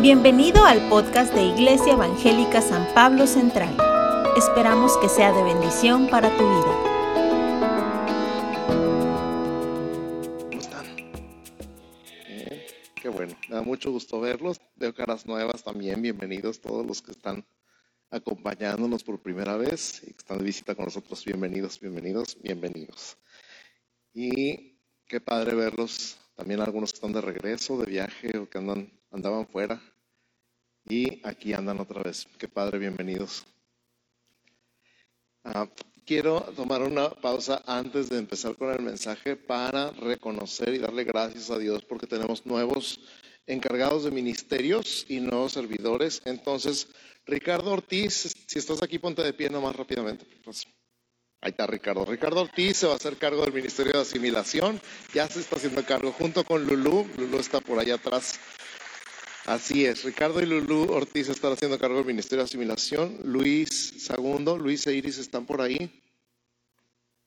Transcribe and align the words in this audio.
Bienvenido 0.00 0.64
al 0.64 0.88
podcast 0.88 1.34
de 1.34 1.42
Iglesia 1.42 1.94
Evangélica 1.94 2.62
San 2.62 2.86
Pablo 2.94 3.26
Central. 3.26 3.76
Esperamos 4.36 4.96
que 4.98 5.08
sea 5.08 5.32
de 5.32 5.42
bendición 5.42 6.08
para 6.08 6.30
tu 6.36 6.44
vida. 6.44 6.84
¿Cómo 10.38 10.60
están? 10.60 10.86
qué 12.94 13.08
bueno, 13.08 13.36
me 13.48 13.56
da 13.56 13.62
mucho 13.62 13.90
gusto 13.90 14.20
verlos. 14.20 14.60
Veo 14.76 14.94
caras 14.94 15.26
nuevas 15.26 15.64
también. 15.64 16.00
Bienvenidos 16.00 16.60
todos 16.60 16.86
los 16.86 17.02
que 17.02 17.10
están 17.10 17.44
acompañándonos 18.12 19.02
por 19.02 19.20
primera 19.20 19.56
vez 19.56 20.04
y 20.04 20.12
que 20.12 20.18
están 20.18 20.38
de 20.38 20.44
visita 20.44 20.76
con 20.76 20.84
nosotros. 20.84 21.24
Bienvenidos, 21.24 21.80
bienvenidos, 21.80 22.40
bienvenidos. 22.40 23.16
Y 24.14 24.78
qué 25.08 25.20
padre 25.20 25.56
verlos. 25.56 26.18
También 26.36 26.60
algunos 26.60 26.92
que 26.92 26.98
están 26.98 27.12
de 27.12 27.20
regreso, 27.20 27.78
de 27.78 27.86
viaje 27.86 28.38
o 28.38 28.48
que 28.48 28.58
andan 28.58 28.97
andaban 29.10 29.46
fuera 29.46 29.80
y 30.88 31.20
aquí 31.26 31.52
andan 31.52 31.80
otra 31.80 32.02
vez. 32.02 32.26
Qué 32.38 32.48
padre, 32.48 32.78
bienvenidos. 32.78 33.44
Ah, 35.44 35.68
quiero 36.04 36.40
tomar 36.56 36.82
una 36.82 37.10
pausa 37.10 37.62
antes 37.66 38.08
de 38.08 38.18
empezar 38.18 38.56
con 38.56 38.72
el 38.72 38.82
mensaje 38.82 39.36
para 39.36 39.90
reconocer 39.92 40.74
y 40.74 40.78
darle 40.78 41.04
gracias 41.04 41.50
a 41.50 41.58
Dios 41.58 41.84
porque 41.84 42.06
tenemos 42.06 42.44
nuevos 42.46 43.00
encargados 43.46 44.04
de 44.04 44.10
ministerios 44.10 45.06
y 45.08 45.20
nuevos 45.20 45.52
servidores. 45.52 46.20
Entonces, 46.24 46.88
Ricardo 47.26 47.72
Ortiz, 47.72 48.34
si 48.46 48.58
estás 48.58 48.82
aquí, 48.82 48.98
ponte 48.98 49.22
de 49.22 49.32
pie 49.32 49.48
nomás 49.48 49.76
rápidamente. 49.76 50.26
Pues, 50.44 50.66
ahí 51.40 51.50
está 51.50 51.66
Ricardo. 51.66 52.04
Ricardo 52.04 52.42
Ortiz 52.42 52.78
se 52.78 52.86
va 52.86 52.94
a 52.94 52.96
hacer 52.96 53.16
cargo 53.16 53.42
del 53.42 53.54
Ministerio 53.54 53.92
de 53.92 54.00
Asimilación. 54.00 54.80
Ya 55.14 55.28
se 55.28 55.40
está 55.40 55.56
haciendo 55.56 55.84
cargo 55.84 56.12
junto 56.12 56.44
con 56.44 56.66
Lulú. 56.66 57.06
Lulú 57.16 57.38
está 57.38 57.60
por 57.60 57.78
allá 57.78 57.94
atrás 57.94 58.38
Así 59.48 59.86
es, 59.86 60.04
Ricardo 60.04 60.42
y 60.42 60.44
Lulú 60.44 60.92
Ortiz 60.92 61.30
están 61.30 61.54
haciendo 61.54 61.78
cargo 61.78 61.96
del 61.96 62.04
Ministerio 62.04 62.44
de 62.44 62.48
Asimilación. 62.48 63.16
Luis 63.24 63.94
Segundo, 63.96 64.58
Luis 64.58 64.86
e 64.86 64.94
Iris 64.94 65.16
están 65.16 65.46
por 65.46 65.62
ahí. 65.62 66.02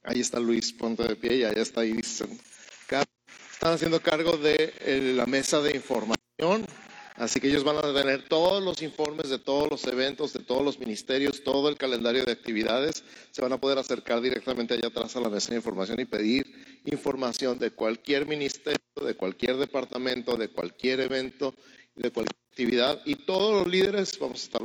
Ahí 0.03 0.19
está 0.19 0.39
Luis, 0.39 0.71
ponte 0.71 1.01
de 1.01 1.15
pie 1.15 1.37
y 1.37 1.43
allá 1.45 1.63
está 1.63 1.83
Iris. 1.83 2.21
Están 2.21 3.73
haciendo 3.73 3.99
cargo 4.01 4.37
de 4.37 4.71
eh, 4.81 5.13
la 5.15 5.25
mesa 5.25 5.61
de 5.61 5.75
información. 5.75 6.63
Así 7.15 7.39
que 7.39 7.47
ellos 7.47 7.63
van 7.63 7.77
a 7.77 7.91
tener 7.91 8.27
todos 8.27 8.63
los 8.63 8.83
informes 8.83 9.29
de 9.29 9.39
todos 9.39 9.71
los 9.71 9.83
eventos, 9.87 10.31
de 10.33 10.41
todos 10.41 10.63
los 10.63 10.77
ministerios, 10.77 11.43
todo 11.43 11.69
el 11.69 11.77
calendario 11.77 12.23
de 12.23 12.33
actividades. 12.33 13.03
Se 13.31 13.41
van 13.41 13.53
a 13.53 13.59
poder 13.59 13.79
acercar 13.79 14.21
directamente 14.21 14.75
allá 14.75 14.89
atrás 14.89 15.15
a 15.15 15.21
la 15.21 15.29
mesa 15.29 15.49
de 15.49 15.55
información 15.55 15.99
y 15.99 16.05
pedir 16.05 16.81
información 16.85 17.57
de 17.57 17.71
cualquier 17.71 18.27
ministerio, 18.27 18.79
de 19.03 19.15
cualquier 19.15 19.57
departamento, 19.57 20.37
de 20.37 20.49
cualquier 20.49 20.99
evento 20.99 21.55
de 21.95 22.11
cualquier 22.11 22.35
actividad 22.51 23.01
y 23.05 23.15
todos 23.15 23.53
los 23.53 23.67
líderes 23.67 24.17
vamos 24.19 24.41
a 24.41 24.43
estar 24.43 24.61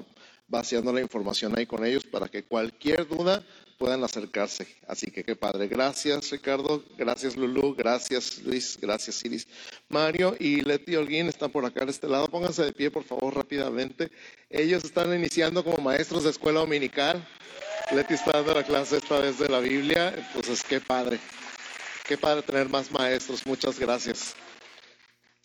vaciando 0.48 0.92
la 0.92 1.00
información 1.00 1.56
ahí 1.56 1.66
con 1.66 1.84
ellos 1.84 2.04
para 2.04 2.28
que 2.28 2.44
cualquier 2.44 3.06
duda 3.06 3.44
puedan 3.78 4.02
acercarse. 4.04 4.66
Así 4.86 5.10
que 5.10 5.22
qué 5.24 5.36
padre. 5.36 5.68
Gracias 5.68 6.30
Ricardo, 6.30 6.84
gracias 6.96 7.36
Lulu, 7.36 7.74
gracias 7.74 8.42
Luis, 8.42 8.78
gracias 8.80 9.24
Iris. 9.24 9.46
Mario 9.88 10.36
y 10.38 10.62
Leti 10.62 10.96
Holguín 10.96 11.26
están 11.26 11.50
por 11.50 11.64
acá 11.64 11.84
de 11.84 11.90
este 11.90 12.08
lado. 12.08 12.28
Pónganse 12.28 12.64
de 12.64 12.72
pie 12.72 12.90
por 12.90 13.04
favor 13.04 13.34
rápidamente. 13.34 14.10
Ellos 14.48 14.84
están 14.84 15.12
iniciando 15.14 15.64
como 15.64 15.78
maestros 15.78 16.24
de 16.24 16.30
escuela 16.30 16.60
dominical. 16.60 17.26
Leti 17.92 18.14
está 18.14 18.32
dando 18.32 18.54
la 18.54 18.64
clase 18.64 18.96
esta 18.96 19.20
vez 19.20 19.38
de 19.38 19.48
la 19.48 19.60
Biblia. 19.60 20.14
Entonces 20.16 20.62
qué 20.64 20.80
padre. 20.80 21.18
Qué 22.06 22.16
padre 22.16 22.42
tener 22.42 22.68
más 22.68 22.90
maestros. 22.90 23.44
Muchas 23.46 23.78
gracias. 23.78 24.34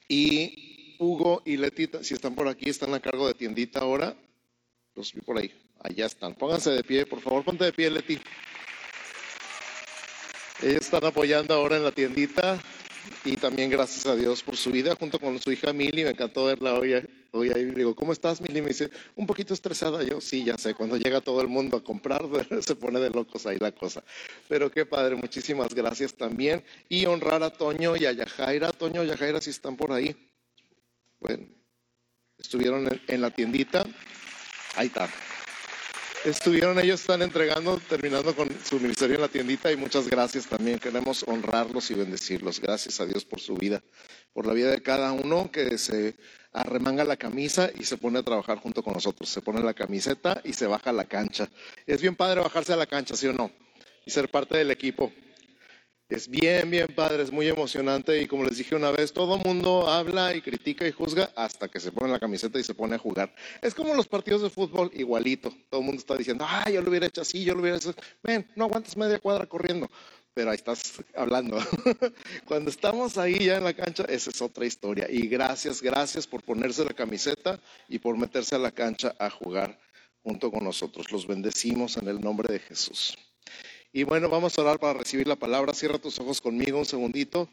Y 0.08 0.71
Hugo 1.02 1.42
y 1.46 1.58
Letita, 1.58 2.04
si 2.04 2.14
están 2.14 2.36
por 2.36 2.48
aquí, 2.48 2.70
están 2.70 2.94
a 2.94 3.00
cargo 3.00 3.28
de 3.28 3.34
tiendita 3.34 3.80
ahora. 3.80 4.16
Los 4.94 5.12
vi 5.14 5.22
por 5.22 5.36
ahí. 5.40 5.52
Allá 5.80 6.06
están. 6.06 6.36
Pónganse 6.36 6.70
de 6.70 6.84
pie, 6.84 7.08
por 7.08 7.20
favor, 7.20 7.44
ponte 7.44 7.66
de 7.66 7.74
pie, 7.74 7.90
Leti. 7.90 8.20
Ellos 10.62 10.82
están 10.82 11.04
apoyando 11.04 11.56
ahora 11.56 11.78
en 11.78 11.84
la 11.84 11.92
tiendita 11.92 12.60
y 13.26 13.36
también 13.36 13.72
gracias 13.72 14.06
a 14.06 14.16
Dios 14.16 14.44
por 14.44 14.56
su 14.56 14.70
vida 14.70 14.96
junto 14.96 15.18
con 15.18 15.40
su 15.40 15.52
hija 15.52 15.74
Mili. 15.74 16.04
Me 16.04 16.12
encantó 16.12 16.46
verla 16.46 16.76
hoy, 16.76 16.94
hoy 17.32 17.50
ahí. 17.50 17.66
Digo, 17.66 17.96
¿cómo 17.96 18.14
estás, 18.14 18.40
Mili? 18.40 18.62
Me 18.62 18.68
dice, 18.68 18.92
un 19.16 19.26
poquito 19.26 19.56
estresada. 19.56 20.04
Yo, 20.04 20.22
sí, 20.22 20.44
ya 20.44 20.56
sé, 20.60 20.76
cuando 20.76 20.98
llega 20.98 21.20
todo 21.20 21.42
el 21.42 21.48
mundo 21.48 21.78
a 21.78 21.84
comprar, 21.84 22.22
se 22.62 22.76
pone 22.76 23.00
de 23.00 23.10
locos 23.10 23.48
ahí 23.48 23.58
la 23.60 23.72
cosa. 23.72 24.04
Pero 24.48 24.70
qué 24.70 24.86
padre, 24.86 25.16
muchísimas 25.16 25.74
gracias 25.74 26.14
también. 26.14 26.64
Y 26.90 27.08
honrar 27.08 27.42
a 27.42 27.50
Toño 27.50 27.98
y 27.98 28.06
a 28.06 28.12
Yajaira. 28.12 28.72
Toño 28.72 29.04
y 29.04 29.08
Yajaira, 29.08 29.42
si 29.42 29.50
están 29.50 29.76
por 29.76 29.92
ahí. 29.92 30.16
Bueno, 31.22 31.48
estuvieron 32.40 32.90
en, 33.08 33.22
la 33.22 33.30
tiendita. 33.30 33.86
Ahí 34.76 34.88
está. 34.88 35.08
Estuvieron 36.26 36.80
ellos, 36.80 37.02
están 37.02 37.22
entregando, 37.22 37.80
terminando 37.88 38.36
con 38.36 38.50
su 38.66 38.80
ministerio 38.80 39.16
en 39.16 39.22
la 39.22 39.28
tiendita 39.28 39.72
y 39.72 39.78
muchas 39.78 40.08
gracias 40.08 40.48
también. 40.48 40.80
Queremos 40.80 41.24
honrarlos 41.28 41.92
y 41.92 41.94
bendecirlos. 41.94 42.60
Gracias 42.60 43.00
a 43.00 43.06
Dios 43.06 43.24
por 43.24 43.40
su 43.40 43.56
vida, 43.56 43.84
por 44.34 44.48
la 44.48 44.54
vida 44.54 44.72
de 44.72 44.82
cada 44.82 45.12
uno 45.12 45.52
que 45.52 45.78
se 45.78 46.16
arremanga 46.54 47.04
la 47.04 47.18
camisa 47.18 47.70
y 47.80 47.84
se 47.84 47.98
pone 47.98 48.20
a 48.20 48.24
trabajar 48.24 48.58
junto 48.58 48.82
con 48.82 48.94
nosotros. 48.94 49.30
Se 49.30 49.42
pone 49.42 49.62
la 49.62 49.76
camiseta 49.76 50.42
y 50.44 50.54
se 50.54 50.66
baja 50.66 50.90
a 50.90 50.94
la 50.94 51.06
cancha. 51.06 51.50
Es 51.86 52.02
bien 52.02 52.16
padre 52.16 52.42
bajarse 52.42 52.74
a 52.74 52.78
la 52.78 52.88
cancha, 52.88 53.16
¿sí 53.16 53.28
o 53.28 53.34
no? 53.34 53.52
Y 54.06 54.10
ser 54.10 54.30
parte 54.30 54.58
del 54.58 54.72
equipo. 54.72 55.14
Es 56.12 56.28
bien, 56.28 56.70
bien 56.70 56.88
padre, 56.94 57.24
es 57.24 57.32
muy 57.32 57.48
emocionante 57.48 58.22
y 58.22 58.28
como 58.28 58.44
les 58.44 58.58
dije 58.58 58.76
una 58.76 58.92
vez, 58.92 59.14
todo 59.14 59.38
mundo 59.38 59.88
habla 59.88 60.36
y 60.36 60.42
critica 60.42 60.86
y 60.86 60.92
juzga 60.92 61.32
hasta 61.38 61.70
que 61.70 61.80
se 61.80 61.90
pone 61.90 62.12
la 62.12 62.20
camiseta 62.20 62.60
y 62.60 62.66
se 62.66 62.74
pone 62.74 62.96
a 62.96 62.98
jugar. 62.98 63.34
Es 63.62 63.74
como 63.74 63.94
los 63.94 64.08
partidos 64.08 64.42
de 64.42 64.50
fútbol, 64.50 64.92
igualito. 64.94 65.54
Todo 65.70 65.80
el 65.80 65.86
mundo 65.86 66.02
está 66.02 66.18
diciendo, 66.18 66.46
ah, 66.46 66.70
yo 66.70 66.82
lo 66.82 66.90
hubiera 66.90 67.06
hecho 67.06 67.22
así, 67.22 67.46
yo 67.46 67.54
lo 67.54 67.62
hubiera 67.62 67.78
hecho. 67.78 67.96
Ven, 68.22 68.46
no 68.58 68.66
aguantas 68.66 68.98
media 68.98 69.20
cuadra 69.20 69.46
corriendo, 69.46 69.90
pero 70.34 70.50
ahí 70.50 70.58
estás 70.58 71.02
hablando. 71.16 71.58
Cuando 72.46 72.72
estamos 72.72 73.18
ahí 73.18 73.46
ya 73.46 73.56
en 73.56 73.64
la 73.64 73.74
cancha, 73.74 74.04
esa 74.10 74.32
es 74.32 74.42
otra 74.42 74.66
historia. 74.66 75.08
Y 75.10 75.30
gracias, 75.30 75.82
gracias 75.82 76.28
por 76.28 76.44
ponerse 76.44 76.84
la 76.84 76.94
camiseta 76.94 77.58
y 77.88 78.00
por 78.00 78.18
meterse 78.18 78.56
a 78.56 78.60
la 78.60 78.72
cancha 78.72 79.16
a 79.18 79.30
jugar 79.30 79.80
junto 80.24 80.52
con 80.52 80.66
nosotros. 80.66 81.10
Los 81.10 81.26
bendecimos 81.26 81.96
en 81.96 82.10
el 82.10 82.20
nombre 82.20 82.52
de 82.52 82.60
Jesús. 82.60 83.18
Y 83.94 84.04
bueno, 84.04 84.30
vamos 84.30 84.58
a 84.58 84.62
orar 84.62 84.80
para 84.80 85.00
recibir 85.00 85.28
la 85.28 85.36
palabra. 85.36 85.74
Cierra 85.74 86.00
tus 86.00 86.18
ojos 86.20 86.40
conmigo 86.40 86.80
un 86.80 86.86
segundito. 86.86 87.50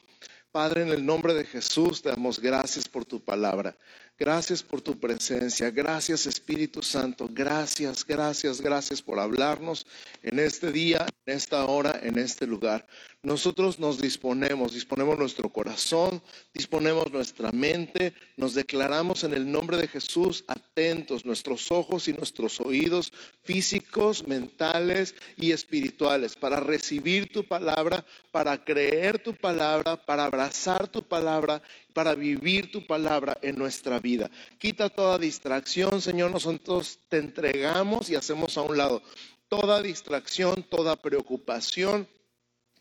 Padre, 0.53 0.83
en 0.83 0.89
el 0.89 1.05
nombre 1.05 1.35
de 1.35 1.45
Jesús 1.45 2.01
te 2.01 2.11
damos 2.11 2.39
gracias 2.41 2.89
por 2.89 3.05
tu 3.05 3.21
palabra. 3.21 3.77
Gracias 4.17 4.63
por 4.63 4.81
tu 4.81 4.99
presencia. 4.99 5.71
Gracias 5.71 6.27
Espíritu 6.27 6.81
Santo. 6.81 7.29
Gracias, 7.31 8.07
gracias, 8.07 8.61
gracias 8.61 9.03
por 9.03 9.19
hablarnos 9.19 9.87
en 10.23 10.39
este 10.39 10.71
día, 10.71 11.07
en 11.27 11.37
esta 11.37 11.67
hora, 11.67 11.99
en 12.03 12.19
este 12.19 12.47
lugar. 12.47 12.87
Nosotros 13.23 13.81
nos 13.81 14.01
disponemos, 14.01 14.75
disponemos 14.75 15.19
nuestro 15.19 15.49
corazón, 15.49 16.23
disponemos 16.55 17.11
nuestra 17.13 17.51
mente, 17.51 18.15
nos 18.37 18.55
declaramos 18.55 19.25
en 19.25 19.35
el 19.35 19.51
nombre 19.51 19.77
de 19.77 19.89
Jesús 19.89 20.45
atentos, 20.47 21.25
nuestros 21.25 21.73
ojos 21.73 22.07
y 22.07 22.13
nuestros 22.13 22.61
oídos 22.61 23.13
físicos, 23.43 24.27
mentales 24.29 25.17
y 25.37 25.51
espirituales 25.51 26.37
para 26.37 26.61
recibir 26.61 27.33
tu 27.33 27.43
palabra, 27.45 28.07
para 28.31 28.65
creer 28.65 29.19
tu 29.19 29.35
palabra, 29.35 29.97
para 29.97 30.25
abrazar 30.25 30.87
tu 30.87 31.03
palabra 31.03 31.61
para 31.99 32.15
vivir 32.15 32.71
tu 32.71 32.87
palabra 32.87 33.37
en 33.43 33.57
nuestra 33.57 33.99
vida. 33.99 34.31
Quita 34.59 34.89
toda 34.89 35.19
distracción, 35.19 36.01
Señor, 36.01 36.31
nosotros 36.31 37.01
te 37.09 37.19
entregamos 37.19 38.09
y 38.09 38.15
hacemos 38.15 38.57
a 38.57 38.63
un 38.63 38.77
lado 38.77 39.03
toda 39.49 39.83
distracción, 39.83 40.63
toda 40.63 40.95
preocupación, 40.95 42.07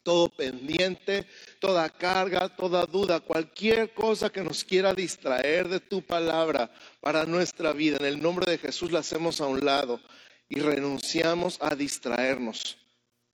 todo 0.07 0.29
pendiente, 0.29 1.25
toda 1.59 1.89
carga, 1.89 2.47
toda 2.47 2.85
duda, 2.85 3.19
cualquier 3.19 3.93
cosa 3.93 4.29
que 4.29 4.41
nos 4.41 4.63
quiera 4.63 4.93
distraer 4.93 5.67
de 5.67 5.81
tu 5.81 6.01
palabra 6.01 6.71
para 7.01 7.25
nuestra 7.25 7.73
vida. 7.73 7.97
En 7.99 8.05
el 8.05 8.21
nombre 8.21 8.49
de 8.49 8.57
Jesús 8.57 8.89
la 8.89 8.99
hacemos 8.99 9.41
a 9.41 9.47
un 9.47 9.65
lado 9.65 9.99
y 10.47 10.61
renunciamos 10.61 11.57
a 11.59 11.75
distraernos 11.75 12.77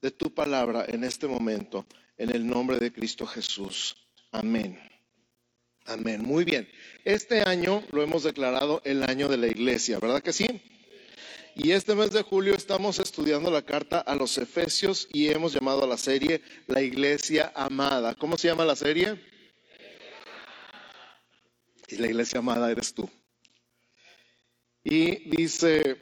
de 0.01 0.09
tu 0.09 0.33
palabra 0.33 0.83
en 0.87 1.03
este 1.03 1.27
momento, 1.27 1.85
en 2.17 2.31
el 2.31 2.47
nombre 2.47 2.79
de 2.79 2.91
Cristo 2.91 3.27
Jesús. 3.27 3.95
Amén. 4.31 4.79
Amén. 5.85 6.23
Muy 6.23 6.43
bien. 6.43 6.67
Este 7.05 7.43
año 7.43 7.83
lo 7.91 8.01
hemos 8.01 8.23
declarado 8.23 8.81
el 8.83 9.03
año 9.03 9.27
de 9.27 9.37
la 9.37 9.45
iglesia, 9.45 9.99
¿verdad 9.99 10.23
que 10.23 10.33
sí? 10.33 10.47
Y 11.55 11.71
este 11.71 11.93
mes 11.93 12.09
de 12.09 12.23
julio 12.23 12.55
estamos 12.55 12.97
estudiando 12.97 13.51
la 13.51 13.61
carta 13.61 13.99
a 13.99 14.15
los 14.15 14.39
Efesios 14.39 15.07
y 15.13 15.29
hemos 15.29 15.53
llamado 15.53 15.83
a 15.83 15.87
la 15.87 15.97
serie 15.97 16.41
La 16.65 16.81
Iglesia 16.81 17.51
Amada. 17.53 18.15
¿Cómo 18.15 18.39
se 18.39 18.47
llama 18.47 18.65
la 18.65 18.75
serie? 18.75 19.21
Y 21.89 21.97
la 21.97 22.07
Iglesia 22.07 22.39
Amada 22.39 22.71
eres 22.71 22.91
tú. 22.95 23.07
Y 24.83 25.29
dice 25.29 25.95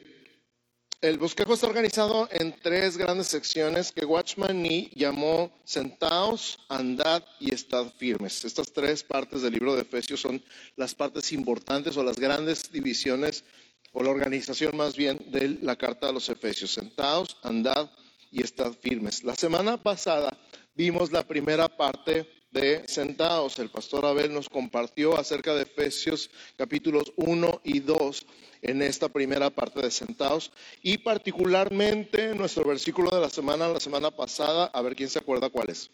El 1.02 1.18
bosquejo 1.18 1.52
está 1.52 1.66
organizado 1.66 2.30
en 2.32 2.58
tres 2.62 2.96
grandes 2.96 3.26
secciones 3.26 3.92
que 3.92 4.06
Watchman 4.06 4.62
Nee 4.62 4.90
llamó 4.94 5.52
sentaos, 5.64 6.60
andad 6.70 7.22
y 7.40 7.52
estad 7.52 7.92
firmes. 7.98 8.42
Estas 8.46 8.72
tres 8.72 9.04
partes 9.04 9.42
del 9.42 9.52
libro 9.52 9.74
de 9.74 9.82
Efesios 9.82 10.20
son 10.20 10.42
las 10.76 10.94
partes 10.94 11.30
importantes 11.30 11.98
o 11.98 12.02
las 12.02 12.16
grandes 12.16 12.72
divisiones 12.72 13.44
o 13.92 14.02
la 14.02 14.10
organización 14.10 14.76
más 14.76 14.96
bien 14.96 15.18
de 15.28 15.58
la 15.62 15.76
carta 15.76 16.08
a 16.08 16.12
los 16.12 16.28
Efesios. 16.28 16.72
Sentaos, 16.72 17.36
andad 17.42 17.90
y 18.30 18.42
estad 18.42 18.72
firmes. 18.72 19.22
La 19.22 19.34
semana 19.34 19.76
pasada 19.76 20.36
vimos 20.74 21.12
la 21.12 21.22
primera 21.22 21.68
parte 21.68 22.26
de 22.50 22.82
Sentaos. 22.86 23.58
El 23.58 23.70
pastor 23.70 24.06
Abel 24.06 24.32
nos 24.32 24.48
compartió 24.48 25.18
acerca 25.18 25.54
de 25.54 25.62
Efesios 25.62 26.30
capítulos 26.56 27.12
1 27.16 27.60
y 27.64 27.80
2 27.80 28.26
en 28.62 28.82
esta 28.82 29.08
primera 29.08 29.50
parte 29.50 29.82
de 29.82 29.90
Sentados 29.90 30.52
y 30.82 30.98
particularmente 30.98 32.34
nuestro 32.34 32.64
versículo 32.64 33.10
de 33.10 33.20
la 33.20 33.30
semana, 33.30 33.68
la 33.68 33.80
semana 33.80 34.10
pasada, 34.10 34.66
a 34.66 34.82
ver 34.82 34.94
quién 34.94 35.08
se 35.08 35.18
acuerda 35.18 35.50
cuál 35.50 35.70
es. 35.70 35.90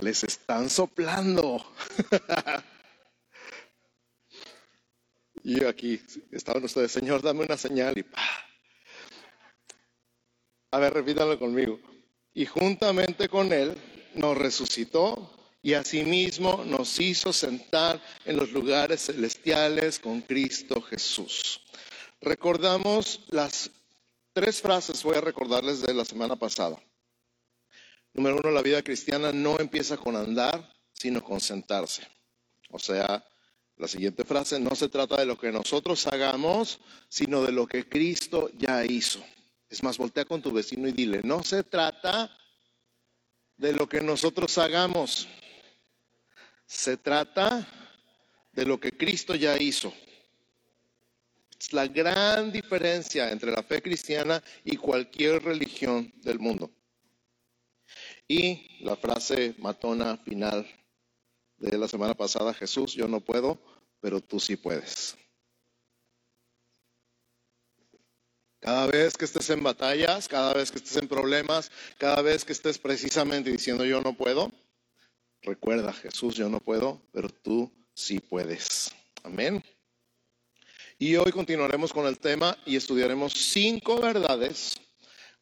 Les 0.00 0.24
están 0.24 0.70
soplando. 0.70 1.64
y 5.44 5.60
yo 5.60 5.68
aquí, 5.68 6.00
estaban 6.32 6.64
ustedes, 6.64 6.92
Señor, 6.92 7.22
dame 7.22 7.44
una 7.44 7.56
señal 7.56 7.96
y 7.98 8.02
pa. 8.02 8.22
A 10.72 10.78
ver, 10.78 10.94
repítanlo 10.94 11.38
conmigo. 11.38 11.78
Y 12.32 12.46
juntamente 12.46 13.28
con 13.28 13.52
Él 13.52 13.74
nos 14.14 14.36
resucitó 14.36 15.30
y 15.62 15.74
asimismo 15.74 16.64
nos 16.64 17.00
hizo 17.00 17.32
sentar 17.32 18.00
en 18.24 18.36
los 18.36 18.52
lugares 18.52 19.06
celestiales 19.06 19.98
con 19.98 20.20
Cristo 20.20 20.82
Jesús. 20.82 21.60
Recordamos 22.20 23.20
las 23.28 23.70
tres 24.32 24.60
frases, 24.60 25.02
voy 25.02 25.16
a 25.16 25.20
recordarles 25.20 25.80
de 25.80 25.94
la 25.94 26.04
semana 26.04 26.36
pasada. 26.36 26.78
Número 28.14 28.36
uno, 28.36 28.52
la 28.52 28.62
vida 28.62 28.80
cristiana 28.82 29.32
no 29.32 29.58
empieza 29.58 29.96
con 29.96 30.14
andar, 30.14 30.72
sino 30.92 31.22
con 31.22 31.40
sentarse. 31.40 32.06
O 32.70 32.78
sea, 32.78 33.24
la 33.76 33.88
siguiente 33.88 34.24
frase, 34.24 34.60
no 34.60 34.76
se 34.76 34.88
trata 34.88 35.16
de 35.16 35.26
lo 35.26 35.36
que 35.36 35.50
nosotros 35.50 36.06
hagamos, 36.06 36.78
sino 37.08 37.42
de 37.42 37.50
lo 37.50 37.66
que 37.66 37.88
Cristo 37.88 38.50
ya 38.56 38.84
hizo. 38.84 39.22
Es 39.68 39.82
más, 39.82 39.98
voltea 39.98 40.24
con 40.24 40.40
tu 40.40 40.52
vecino 40.52 40.86
y 40.86 40.92
dile, 40.92 41.22
no 41.24 41.42
se 41.42 41.64
trata 41.64 42.30
de 43.56 43.72
lo 43.72 43.88
que 43.88 44.00
nosotros 44.00 44.58
hagamos, 44.58 45.26
se 46.66 46.96
trata 46.96 47.66
de 48.52 48.64
lo 48.64 48.78
que 48.78 48.92
Cristo 48.92 49.34
ya 49.34 49.60
hizo. 49.60 49.92
Es 51.58 51.72
la 51.72 51.88
gran 51.88 52.52
diferencia 52.52 53.32
entre 53.32 53.50
la 53.50 53.64
fe 53.64 53.82
cristiana 53.82 54.40
y 54.64 54.76
cualquier 54.76 55.42
religión 55.42 56.12
del 56.22 56.38
mundo. 56.38 56.70
Y 58.28 58.82
la 58.84 58.96
frase 58.96 59.54
matona 59.58 60.16
final 60.18 60.66
de 61.58 61.78
la 61.78 61.88
semana 61.88 62.14
pasada, 62.14 62.54
Jesús, 62.54 62.94
yo 62.94 63.06
no 63.08 63.20
puedo, 63.20 63.58
pero 64.00 64.20
tú 64.20 64.40
sí 64.40 64.56
puedes. 64.56 65.16
Cada 68.60 68.86
vez 68.86 69.16
que 69.16 69.26
estés 69.26 69.50
en 69.50 69.62
batallas, 69.62 70.26
cada 70.26 70.54
vez 70.54 70.70
que 70.70 70.78
estés 70.78 70.96
en 70.96 71.08
problemas, 71.08 71.70
cada 71.98 72.22
vez 72.22 72.44
que 72.44 72.52
estés 72.52 72.78
precisamente 72.78 73.50
diciendo 73.50 73.84
yo 73.84 74.00
no 74.00 74.14
puedo, 74.14 74.50
Recuerda, 75.44 75.92
Jesús, 75.92 76.36
yo 76.36 76.48
no 76.48 76.58
puedo, 76.58 77.02
pero 77.12 77.28
tú 77.28 77.70
sí 77.92 78.18
puedes. 78.18 78.90
Amén. 79.22 79.62
Y 80.98 81.16
hoy 81.16 81.32
continuaremos 81.32 81.92
con 81.92 82.06
el 82.06 82.18
tema 82.18 82.56
y 82.64 82.76
estudiaremos 82.76 83.34
cinco 83.34 84.00
verdades 84.00 84.80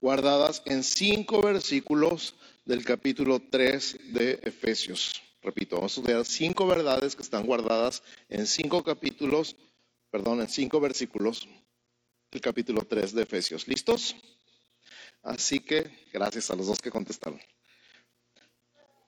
guardadas 0.01 0.61
en 0.65 0.83
cinco 0.83 1.41
versículos 1.41 2.35
del 2.65 2.85
capítulo 2.85 3.41
3 3.41 4.13
de 4.13 4.41
Efesios. 4.43 5.23
Repito, 5.43 5.77
vamos 5.77 5.97
a 5.97 6.01
estudiar 6.01 6.25
cinco 6.25 6.67
verdades 6.67 7.17
que 7.17 7.23
están 7.23 7.47
guardadas 7.47 8.03
en 8.29 8.47
cinco 8.47 8.85
capítulos, 8.85 9.57
perdón, 10.11 10.41
en 10.41 10.49
cinco 10.49 10.81
versículos 10.81 11.49
del 12.31 12.41
capítulo 12.41 12.83
3 12.83 13.13
de 13.15 13.23
Efesios. 13.23 13.67
¿Listos? 13.67 14.15
Así 15.23 15.61
que 15.61 16.07
gracias 16.13 16.51
a 16.51 16.57
los 16.57 16.67
dos 16.67 16.81
que 16.81 16.91
contestaron. 16.91 17.41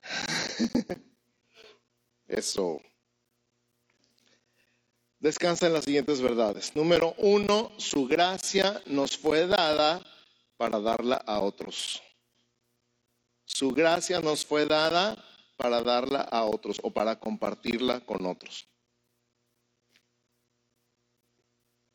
Eso. 2.27 2.81
Descansa 5.19 5.67
en 5.67 5.73
las 5.73 5.85
siguientes 5.85 6.21
verdades. 6.21 6.75
Número 6.75 7.15
uno, 7.17 7.71
su 7.77 8.05
gracia 8.05 8.81
nos 8.85 9.17
fue 9.17 9.47
dada 9.47 10.01
para 10.57 10.79
darla 10.79 11.15
a 11.15 11.39
otros. 11.39 12.01
Su 13.45 13.69
gracia 13.69 14.19
nos 14.19 14.45
fue 14.45 14.65
dada 14.65 15.23
para 15.55 15.81
darla 15.81 16.21
a 16.21 16.43
otros 16.43 16.79
o 16.83 16.91
para 16.91 17.19
compartirla 17.19 18.01
con 18.01 18.25
otros. 18.25 18.67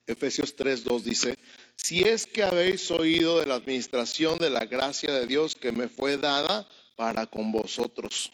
Efesios 0.06 0.56
3:2 0.56 1.02
dice, 1.02 1.38
si 1.76 2.02
es 2.02 2.26
que 2.26 2.42
habéis 2.42 2.90
oído 2.90 3.38
de 3.38 3.46
la 3.46 3.54
administración 3.54 4.38
de 4.38 4.50
la 4.50 4.66
gracia 4.66 5.12
de 5.12 5.26
Dios 5.26 5.54
que 5.54 5.70
me 5.70 5.88
fue 5.88 6.16
dada 6.16 6.68
para 6.96 7.26
con 7.26 7.52
vosotros. 7.52 8.32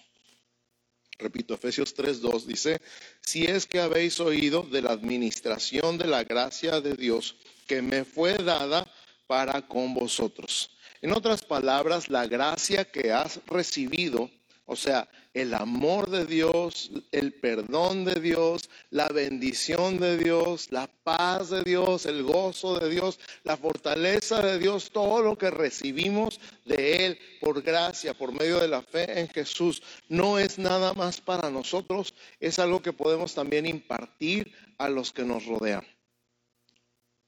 Repito, 1.18 1.54
Efesios 1.54 1.94
3:2 1.94 2.44
dice, 2.44 2.80
si 3.20 3.44
es 3.44 3.66
que 3.66 3.80
habéis 3.80 4.20
oído 4.20 4.62
de 4.62 4.82
la 4.82 4.92
administración 4.92 5.98
de 5.98 6.06
la 6.06 6.24
gracia 6.24 6.80
de 6.80 6.94
Dios 6.94 7.36
que 7.66 7.82
me 7.82 8.04
fue 8.04 8.34
dada 8.34 8.86
para 9.26 9.66
con 9.66 9.94
vosotros. 9.94 10.75
En 11.02 11.12
otras 11.12 11.42
palabras, 11.42 12.08
la 12.08 12.26
gracia 12.26 12.84
que 12.84 13.12
has 13.12 13.40
recibido 13.46 14.30
o 14.68 14.74
sea, 14.74 15.08
el 15.32 15.54
amor 15.54 16.10
de 16.10 16.26
Dios, 16.26 16.90
el 17.12 17.32
perdón 17.34 18.04
de 18.04 18.20
Dios, 18.20 18.68
la 18.90 19.06
bendición 19.06 20.00
de 20.00 20.18
Dios, 20.18 20.72
la 20.72 20.88
paz 21.04 21.50
de 21.50 21.62
Dios, 21.62 22.04
el 22.04 22.24
gozo 22.24 22.76
de 22.80 22.88
Dios, 22.88 23.20
la 23.44 23.56
fortaleza 23.56 24.42
de 24.42 24.58
Dios, 24.58 24.90
todo 24.90 25.22
lo 25.22 25.38
que 25.38 25.50
recibimos 25.50 26.40
de 26.64 27.06
Él 27.06 27.18
por 27.40 27.62
gracia, 27.62 28.12
por 28.12 28.32
medio 28.32 28.58
de 28.58 28.66
la 28.66 28.82
fe 28.82 29.20
en 29.20 29.28
Jesús, 29.28 29.84
no 30.08 30.36
es 30.40 30.58
nada 30.58 30.94
más 30.94 31.20
para 31.20 31.48
nosotros, 31.48 32.12
es 32.40 32.58
algo 32.58 32.82
que 32.82 32.92
podemos 32.92 33.34
también 33.34 33.66
impartir 33.66 34.52
a 34.78 34.88
los 34.88 35.12
que 35.12 35.22
nos 35.22 35.46
rodean. 35.46 35.84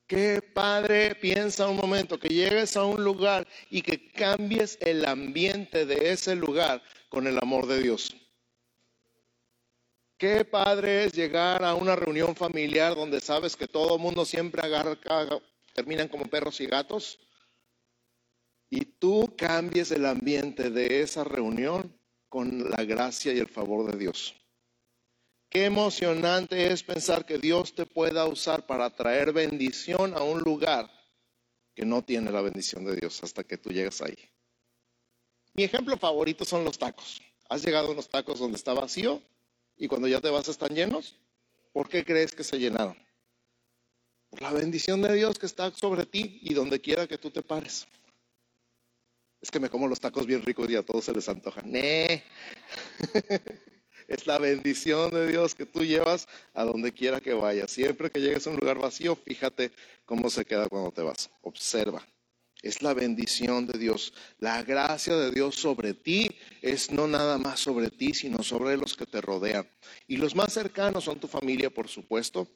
¿Qué 0.09 0.41
padre 0.41 1.15
piensa 1.15 1.69
un 1.69 1.77
momento 1.77 2.19
que 2.19 2.29
llegues 2.29 2.77
a 2.77 2.85
un 2.85 3.05
lugar 3.05 3.47
y 3.69 3.83
que 3.83 4.11
cambies 4.11 4.79
el 4.81 5.05
ambiente 5.05 5.85
de 5.85 6.11
ese 6.11 6.35
lugar 6.35 6.83
con 7.09 7.27
el 7.27 7.39
amor 7.39 7.67
de 7.67 7.83
Dios. 7.83 8.17
Qué 10.17 10.45
padre 10.45 11.05
es 11.05 11.13
llegar 11.13 11.65
a 11.65 11.75
una 11.75 11.95
reunión 11.95 12.35
familiar 12.35 12.95
donde 12.95 13.21
sabes 13.21 13.55
que 13.55 13.69
todo 13.69 13.97
el 13.97 14.03
mundo 14.03 14.25
siempre 14.25 14.63
agarra, 14.63 14.99
terminan 15.75 16.09
como 16.09 16.25
perros 16.25 16.61
y 16.61 16.67
gatos, 16.67 17.19
y 18.69 18.85
tú 18.85 19.35
cambies 19.37 19.91
el 19.93 20.05
ambiente 20.05 20.71
de 20.71 21.03
esa 21.03 21.23
reunión 21.23 21.97
con 22.29 22.69
la 22.71 22.85
gracia 22.85 23.33
y 23.33 23.39
el 23.39 23.49
favor 23.49 23.91
de 23.91 23.99
Dios. 23.99 24.35
Qué 25.51 25.65
emocionante 25.65 26.73
es 26.73 26.83
pensar 26.83 27.25
que 27.25 27.39
Dios 27.39 27.75
te 27.75 27.87
pueda 27.87 28.27
usar 28.27 28.67
para 28.67 28.91
traer 28.91 29.33
bendición 29.33 30.15
a 30.15 30.23
un 30.23 30.41
lugar 30.41 30.91
que 31.75 31.87
no 31.87 32.03
tiene 32.03 32.31
la 32.31 32.43
bendición 32.43 32.85
de 32.85 32.97
Dios 32.97 33.23
hasta 33.23 33.45
que 33.45 33.57
tú 33.57 33.71
llegas 33.71 34.03
ahí. 34.03 34.19
Mi 35.55 35.65
ejemplo 35.65 35.97
favorito 35.97 36.45
son 36.45 36.65
los 36.65 36.79
tacos. 36.79 37.23
¿Has 37.49 37.65
llegado 37.65 37.89
a 37.89 37.93
unos 37.93 38.11
tacos 38.11 38.39
donde 38.39 38.57
está 38.57 38.75
vacío 38.75 39.23
y 39.77 39.89
cuando 39.89 40.07
ya 40.07 40.21
te 40.21 40.29
vas 40.29 40.49
están 40.49 40.75
llenos? 40.75 41.17
¿Por 41.73 41.89
qué 41.89 42.05
crees 42.05 42.35
que 42.35 42.45
se 42.45 42.59
llenaron? 42.59 42.97
Por 44.29 44.43
la 44.43 44.53
bendición 44.53 45.01
de 45.01 45.15
Dios 45.15 45.39
que 45.39 45.47
está 45.47 45.71
sobre 45.71 46.05
ti 46.05 46.41
y 46.43 46.53
donde 46.53 46.81
quiera 46.81 47.07
que 47.07 47.17
tú 47.17 47.31
te 47.31 47.43
pares. 47.43 47.87
Es 49.41 49.51
que 49.51 49.61
me 49.61 49.71
como 49.71 49.89
los 49.89 50.01
tacos 50.01 50.27
bien 50.27 50.43
ricos 50.43 50.69
y 50.69 50.77
a 50.77 50.83
todos 50.83 51.07
se 51.07 51.13
les 51.13 51.29
antoja. 51.29 51.63
es 54.09 54.27
la 54.27 54.39
bendición 54.39 55.11
de 55.11 55.29
Dios 55.29 55.55
que 55.55 55.67
tú 55.67 55.85
llevas 55.85 56.27
a 56.55 56.65
donde 56.65 56.93
quiera 56.93 57.21
que 57.21 57.35
vayas. 57.35 57.71
Siempre 57.71 58.11
que 58.11 58.21
llegues 58.21 58.47
a 58.47 58.51
un 58.51 58.57
lugar 58.57 58.79
vacío, 58.79 59.15
fíjate 59.15 59.71
cómo 60.07 60.31
se 60.31 60.47
queda 60.47 60.67
cuando 60.67 60.91
te 60.91 61.03
vas. 61.03 61.31
Observa. 61.43 62.05
Es 62.63 62.83
la 62.83 62.95
bendición 62.95 63.67
de 63.67 63.79
Dios. 63.79 64.15
La 64.39 64.63
gracia 64.63 65.15
de 65.15 65.31
Dios 65.31 65.55
sobre 65.57 65.95
ti 65.95 66.37
es 66.63 66.91
no 66.91 67.07
nada 67.07 67.39
más 67.39 67.61
sobre 67.61 67.91
ti, 67.91 68.15
sino 68.15 68.43
sobre 68.43 68.77
los 68.79 68.97
que 68.97 69.07
te 69.07 69.21
rodean. 69.21 69.71
Y 70.09 70.17
los 70.17 70.35
más 70.35 70.55
cercanos 70.55 71.05
son 71.05 71.21
tu 71.21 71.29
familia, 71.29 71.71
por 71.71 71.87
supuesto, 71.87 72.49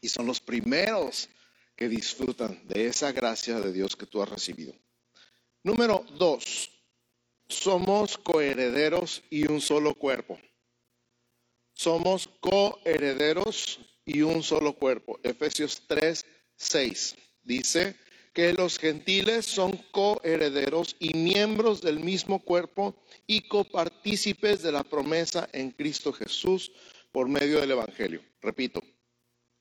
y 0.00 0.08
son 0.08 0.26
los 0.26 0.40
primeros 0.40 1.28
que 1.74 1.88
disfrutan 1.88 2.68
de 2.68 2.86
esa 2.86 3.12
gracia 3.12 3.58
de 3.60 3.72
Dios 3.72 3.96
que 3.96 4.06
tú 4.06 4.22
has 4.22 4.28
recibido. 4.28 4.74
Número 5.64 6.04
dos, 6.18 6.70
somos 7.48 8.18
coherederos 8.18 9.22
y 9.30 9.50
un 9.50 9.60
solo 9.60 9.94
cuerpo. 9.94 10.38
Somos 11.76 12.28
coherederos 12.40 13.78
y 14.04 14.22
un 14.22 14.42
solo 14.42 14.72
cuerpo. 14.72 15.20
Efesios 15.22 15.82
3, 15.86 16.24
6 16.56 17.16
dice 17.44 17.94
que 18.32 18.52
los 18.54 18.78
gentiles 18.78 19.46
son 19.46 19.76
coherederos 19.92 20.96
y 20.98 21.14
miembros 21.14 21.82
del 21.82 22.00
mismo 22.00 22.40
cuerpo 22.40 22.96
y 23.26 23.42
copartícipes 23.42 24.62
de 24.62 24.72
la 24.72 24.84
promesa 24.84 25.48
en 25.52 25.70
Cristo 25.70 26.12
Jesús 26.12 26.72
por 27.12 27.28
medio 27.28 27.60
del 27.60 27.70
Evangelio. 27.70 28.22
Repito, 28.40 28.82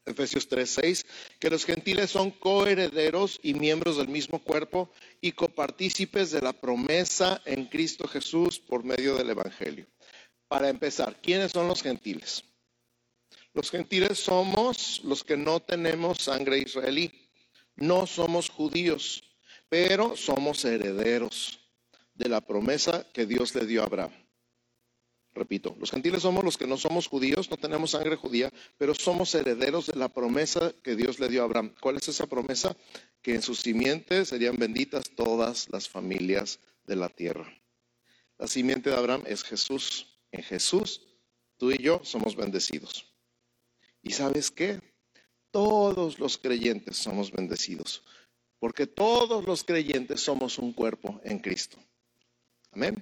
Efesios 0.05 0.48
3:6, 0.48 1.05
que 1.39 1.50
los 1.50 1.65
gentiles 1.65 2.12
son 2.12 2.31
coherederos 2.31 3.39
y 3.43 3.55
miembros 3.55 3.98
del 3.98 4.07
mismo 4.07 4.39
cuerpo 4.39 4.89
y 5.19 5.31
copartícipes 5.34 6.31
de 6.31 6.41
la 6.41 6.53
promesa 6.53 7.41
en 7.45 7.65
Cristo 7.65 8.07
Jesús 8.07 8.60
por 8.60 8.84
medio 8.84 9.15
del 9.15 9.31
Evangelio. 9.31 9.88
Para 10.48 10.70
empezar, 10.70 11.20
¿quiénes 11.22 11.52
son 11.52 11.68
los 11.68 11.82
gentiles? 11.82 12.44
Los 13.54 13.72
gentiles 13.72 14.20
somos 14.20 15.02
los 15.04 15.24
que 15.24 15.38
no 15.38 15.62
tenemos 15.62 16.20
sangre 16.22 16.60
israelí, 16.60 17.12
no 17.75 18.06
somos 18.06 18.50
judíos, 18.50 19.24
pero 19.70 20.16
somos 20.16 20.66
herederos 20.66 21.60
de 22.14 22.30
la 22.30 22.42
promesa 22.42 23.06
que 23.14 23.25
Dios 23.25 23.56
le 23.56 23.66
dio 23.66 23.82
a 23.82 23.86
Abraham. 23.86 24.12
Repito, 25.36 25.75
los 25.80 25.92
gentiles 25.92 26.22
somos 26.22 26.46
los 26.46 26.58
que 26.58 26.66
no 26.66 26.78
somos 26.78 27.08
judíos, 27.08 27.50
no 27.50 27.58
tenemos 27.58 27.92
sangre 27.92 28.16
judía, 28.16 28.50
pero 28.78 28.96
somos 28.96 29.36
herederos 29.36 29.88
de 29.88 29.98
la 29.98 30.08
promesa 30.08 30.74
que 30.82 30.96
Dios 30.96 31.20
le 31.20 31.28
dio 31.28 31.42
a 31.42 31.46
Abraham. 31.46 31.75
¿Cuál 31.82 31.98
es 31.98 32.08
esa 32.08 32.25
promesa? 32.25 32.75
Que 33.22 33.36
en 33.36 33.42
sus 33.42 33.60
simientes 33.60 34.30
serían 34.30 34.56
benditas 34.56 35.10
todas 35.10 35.68
las 35.70 35.90
familias 35.90 36.60
de 36.88 36.96
la 36.96 37.10
tierra. 37.10 37.54
La 38.38 38.48
simiente 38.48 38.90
de 38.90 38.96
Abraham 38.96 39.24
es 39.28 39.44
Jesús. 39.44 40.14
En 40.36 40.44
Jesús, 40.44 41.01
tú 41.56 41.72
y 41.72 41.82
yo 41.82 42.01
somos 42.04 42.36
bendecidos. 42.36 43.10
¿Y 44.01 44.12
sabes 44.12 44.51
qué? 44.51 44.82
Todos 45.50 46.20
los 46.20 46.38
creyentes 46.38 46.98
somos 46.98 47.32
bendecidos, 47.32 48.04
porque 48.60 48.86
todos 48.86 49.46
los 49.46 49.63
creyentes 49.63 50.20
somos 50.20 50.58
un 50.58 50.74
cuerpo 50.74 51.22
en 51.24 51.39
Cristo. 51.39 51.77
Amén. 52.74 53.01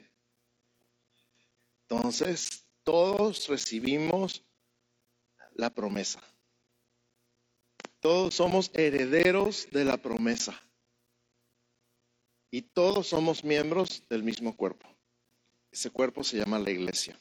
Entonces, 1.89 2.67
todos 2.83 3.47
recibimos 3.47 4.43
la 5.55 5.73
promesa. 5.73 6.21
Todos 7.99 8.35
somos 8.35 8.69
herederos 8.75 9.67
de 9.71 9.85
la 9.85 9.97
promesa. 9.97 10.61
Y 12.51 12.61
todos 12.61 13.07
somos 13.07 13.43
miembros 13.43 14.03
del 14.07 14.21
mismo 14.21 14.55
cuerpo. 14.55 14.92
Ese 15.73 15.89
cuerpo 15.89 16.23
se 16.23 16.37
llama 16.37 16.59
la 16.59 16.69
iglesia. 16.69 17.19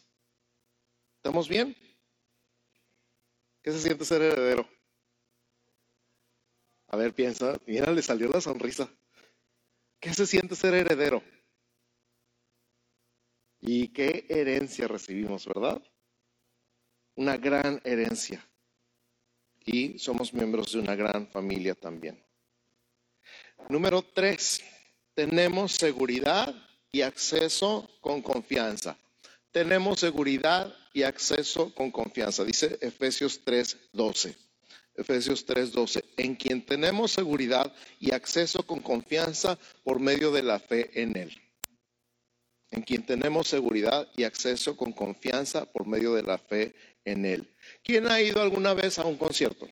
¿Estamos 1.17 1.49
bien? 1.49 1.75
¿Qué 3.63 3.73
se 3.73 3.79
siente 3.79 4.05
ser 4.05 4.21
heredero? 4.21 4.69
A 6.89 6.99
ver, 6.99 7.15
piensa, 7.15 7.59
mira, 7.67 7.91
le 7.91 8.03
salió 8.03 8.29
la 8.29 8.43
sonrisa. 8.43 8.93
¿Qué 9.99 10.13
se 10.13 10.27
siente 10.27 10.55
ser 10.55 10.75
heredero? 10.75 11.23
Y 13.59 13.89
qué 13.89 14.27
herencia 14.29 14.87
recibimos, 14.87 15.47
¿verdad? 15.47 15.83
Una 17.15 17.39
gran 17.39 17.81
herencia. 17.85 18.47
Y 19.65 19.99
somos 19.99 20.35
miembros 20.35 20.73
de 20.73 20.81
una 20.81 20.95
gran 20.95 21.27
familia 21.27 21.75
también. 21.75 22.23
Número 23.71 24.03
tres, 24.03 24.63
tenemos 25.15 25.73
seguridad 25.73 26.55
y 26.93 27.01
acceso 27.03 27.91
con 28.01 28.23
confianza. 28.23 28.97
Tenemos 29.51 30.01
seguridad 30.01 30.75
y 30.93 31.03
acceso 31.03 31.75
con 31.75 31.91
confianza, 31.91 32.45
dice 32.45 32.79
Efesios 32.81 33.41
3:12. 33.45 34.37
Efesios 34.95 35.47
3:12, 35.47 36.05
en 36.19 36.37
quien 36.37 36.65
tenemos 36.65 37.11
seguridad 37.11 37.75
y 37.99 38.13
acceso 38.13 38.65
con 38.65 38.81
confianza 38.81 39.59
por 39.83 39.99
medio 39.99 40.31
de 40.31 40.43
la 40.43 40.59
fe 40.59 40.91
en 40.95 41.17
Él 41.17 41.43
en 42.73 42.83
quien 42.83 43.05
tenemos 43.05 43.49
seguridad 43.49 44.09
y 44.17 44.25
acceso 44.25 44.77
con 44.77 44.93
confianza 44.93 45.71
por 45.71 45.87
medio 45.87 46.15
de 46.15 46.23
la 46.23 46.39
fe 46.39 46.75
en 47.05 47.27
Él. 47.27 47.55
¿Quién 47.85 48.11
ha 48.11 48.21
ido 48.21 48.41
alguna 48.41 48.73
vez 48.73 48.99
a 48.99 49.05
un 49.05 49.17
concierto? 49.17 49.69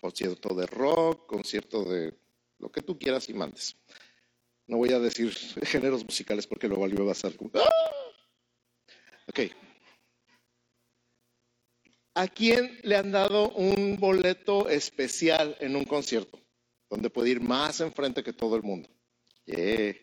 Concierto 0.00 0.54
de 0.54 0.66
rock, 0.66 1.26
concierto 1.26 1.84
de 1.84 2.14
lo 2.58 2.70
que 2.70 2.82
tú 2.82 2.98
quieras 2.98 3.28
y 3.28 3.34
mandes. 3.34 3.76
No 4.70 4.76
voy 4.76 4.92
a 4.92 5.00
decir 5.00 5.34
géneros 5.64 6.04
musicales 6.04 6.46
porque 6.46 6.68
luego 6.68 6.84
alguien 6.84 7.06
va 7.06 7.10
a 7.10 7.16
ser 7.16 7.36
como... 7.36 7.50
¡Ah! 7.54 7.68
Ok. 9.26 9.40
¿A 12.14 12.28
quién 12.28 12.78
le 12.84 12.96
han 12.96 13.10
dado 13.10 13.50
un 13.50 13.96
boleto 13.98 14.68
especial 14.68 15.56
en 15.58 15.74
un 15.74 15.84
concierto? 15.84 16.38
Donde 16.88 17.10
puede 17.10 17.30
ir 17.30 17.40
más 17.40 17.80
enfrente 17.80 18.22
que 18.22 18.32
todo 18.32 18.54
el 18.54 18.62
mundo. 18.62 18.88
Yeah. 19.44 19.96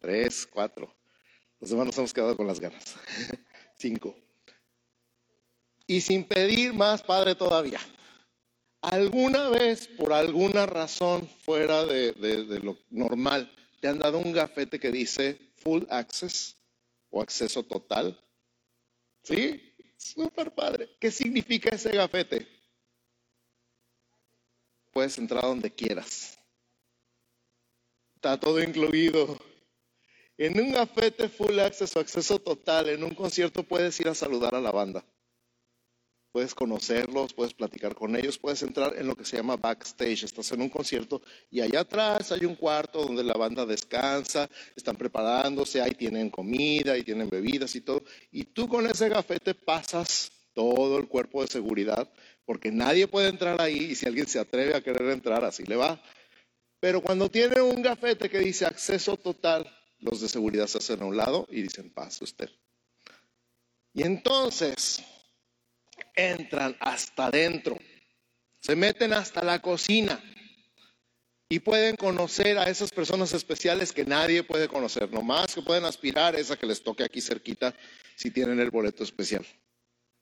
Tres, 0.00 0.48
cuatro. 0.52 0.92
Los 1.60 1.70
demás 1.70 1.86
nos 1.86 1.98
hemos 1.98 2.12
quedado 2.12 2.36
con 2.36 2.48
las 2.48 2.58
ganas. 2.58 2.96
Cinco. 3.78 4.16
Y 5.86 6.00
sin 6.00 6.24
pedir 6.24 6.72
más, 6.72 7.04
Padre, 7.04 7.36
todavía. 7.36 7.78
¿Alguna 8.80 9.48
vez, 9.48 9.86
por 9.86 10.12
alguna 10.12 10.66
razón 10.66 11.28
fuera 11.44 11.84
de 11.84 12.60
lo 12.64 12.76
normal, 12.90 13.48
te 13.82 13.88
han 13.88 13.98
dado 13.98 14.18
un 14.18 14.32
gafete 14.32 14.78
que 14.78 14.92
dice 14.92 15.36
full 15.56 15.82
access 15.90 16.56
o 17.10 17.20
acceso 17.20 17.64
total? 17.64 18.16
¿Sí? 19.24 19.74
Súper 19.96 20.54
padre. 20.54 20.88
¿Qué 21.00 21.10
significa 21.10 21.70
ese 21.70 21.90
gafete? 21.90 22.46
Puedes 24.92 25.18
entrar 25.18 25.42
donde 25.42 25.68
quieras. 25.68 26.38
Está 28.14 28.38
todo 28.38 28.62
incluido. 28.62 29.36
En 30.38 30.60
un 30.60 30.70
gafete 30.70 31.28
full 31.28 31.58
access 31.58 31.96
o 31.96 32.00
acceso 32.00 32.38
total, 32.38 32.88
en 32.88 33.02
un 33.02 33.16
concierto 33.16 33.64
puedes 33.64 33.98
ir 33.98 34.06
a 34.06 34.14
saludar 34.14 34.54
a 34.54 34.60
la 34.60 34.70
banda. 34.70 35.04
Puedes 36.32 36.54
conocerlos, 36.54 37.34
puedes 37.34 37.52
platicar 37.52 37.94
con 37.94 38.16
ellos, 38.16 38.38
puedes 38.38 38.62
entrar 38.62 38.94
en 38.96 39.06
lo 39.06 39.14
que 39.14 39.24
se 39.26 39.36
llama 39.36 39.56
backstage. 39.56 40.24
Estás 40.24 40.50
en 40.52 40.62
un 40.62 40.70
concierto 40.70 41.20
y 41.50 41.60
allá 41.60 41.80
atrás 41.80 42.32
hay 42.32 42.46
un 42.46 42.54
cuarto 42.54 43.02
donde 43.04 43.22
la 43.22 43.34
banda 43.34 43.66
descansa, 43.66 44.48
están 44.74 44.96
preparándose, 44.96 45.82
ahí 45.82 45.92
tienen 45.92 46.30
comida, 46.30 46.96
y 46.96 47.02
tienen 47.02 47.28
bebidas 47.28 47.76
y 47.76 47.82
todo. 47.82 48.02
Y 48.30 48.44
tú 48.44 48.66
con 48.66 48.86
ese 48.86 49.10
gafete 49.10 49.54
pasas 49.54 50.32
todo 50.54 50.98
el 50.98 51.06
cuerpo 51.06 51.42
de 51.42 51.48
seguridad, 51.48 52.10
porque 52.46 52.72
nadie 52.72 53.06
puede 53.06 53.28
entrar 53.28 53.60
ahí 53.60 53.90
y 53.90 53.94
si 53.94 54.06
alguien 54.06 54.26
se 54.26 54.38
atreve 54.38 54.74
a 54.74 54.82
querer 54.82 55.10
entrar, 55.10 55.44
así 55.44 55.64
le 55.64 55.76
va. 55.76 56.02
Pero 56.80 57.02
cuando 57.02 57.30
tiene 57.30 57.60
un 57.60 57.82
gafete 57.82 58.28
que 58.28 58.38
dice 58.38 58.64
acceso 58.64 59.16
total, 59.16 59.70
los 59.98 60.20
de 60.20 60.28
seguridad 60.28 60.66
se 60.66 60.78
hacen 60.78 61.02
a 61.02 61.04
un 61.04 61.16
lado 61.16 61.46
y 61.50 61.62
dicen, 61.62 61.90
pase 61.90 62.24
usted. 62.24 62.50
Y 63.94 64.02
entonces 64.02 65.04
entran 66.14 66.76
hasta 66.80 67.26
adentro, 67.26 67.78
se 68.60 68.76
meten 68.76 69.12
hasta 69.12 69.42
la 69.42 69.60
cocina 69.60 70.22
y 71.48 71.58
pueden 71.58 71.96
conocer 71.96 72.56
a 72.56 72.70
esas 72.70 72.90
personas 72.90 73.34
especiales 73.34 73.92
que 73.92 74.04
nadie 74.04 74.42
puede 74.42 74.68
conocer, 74.68 75.12
nomás 75.12 75.54
que 75.54 75.62
pueden 75.62 75.84
aspirar 75.84 76.34
esa 76.34 76.56
que 76.56 76.66
les 76.66 76.82
toque 76.82 77.04
aquí 77.04 77.20
cerquita 77.20 77.74
si 78.16 78.30
tienen 78.30 78.58
el 78.60 78.70
boleto 78.70 79.04
especial. 79.04 79.44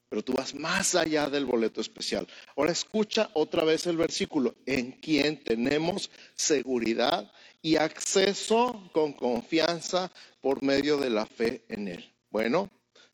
Pero 0.08 0.24
tú 0.24 0.32
vas 0.32 0.54
más 0.56 0.96
allá 0.96 1.30
del 1.30 1.44
boleto 1.44 1.80
especial. 1.80 2.26
Ahora 2.56 2.72
escucha 2.72 3.30
otra 3.34 3.62
vez 3.62 3.86
el 3.86 3.96
versículo, 3.96 4.56
en 4.66 4.90
quien 4.90 5.44
tenemos 5.44 6.10
seguridad 6.34 7.30
y 7.62 7.76
acceso 7.76 8.90
con 8.92 9.12
confianza 9.12 10.10
por 10.40 10.64
medio 10.64 10.96
de 10.96 11.10
la 11.10 11.26
fe 11.26 11.64
en 11.68 11.86
Él. 11.86 12.12
Bueno, 12.30 12.68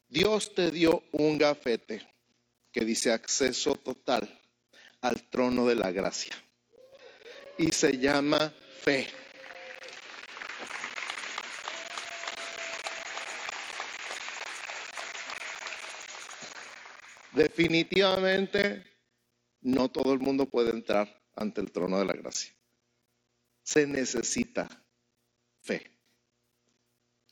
Dios 0.08 0.54
te 0.54 0.70
dio 0.70 1.02
un 1.12 1.36
gafete 1.36 2.15
que 2.76 2.84
dice 2.84 3.10
acceso 3.10 3.74
total 3.76 4.28
al 5.00 5.30
trono 5.30 5.66
de 5.66 5.76
la 5.76 5.90
gracia 5.92 6.36
y 7.56 7.68
se 7.72 7.96
llama 7.96 8.52
fe. 8.82 9.08
Definitivamente 17.32 18.84
no 19.62 19.88
todo 19.88 20.12
el 20.12 20.18
mundo 20.18 20.44
puede 20.44 20.68
entrar 20.68 21.22
ante 21.34 21.62
el 21.62 21.72
trono 21.72 21.98
de 21.98 22.04
la 22.04 22.12
gracia 22.12 22.52
se 23.62 23.86
necesita 23.86 24.68
fe. 25.62 25.90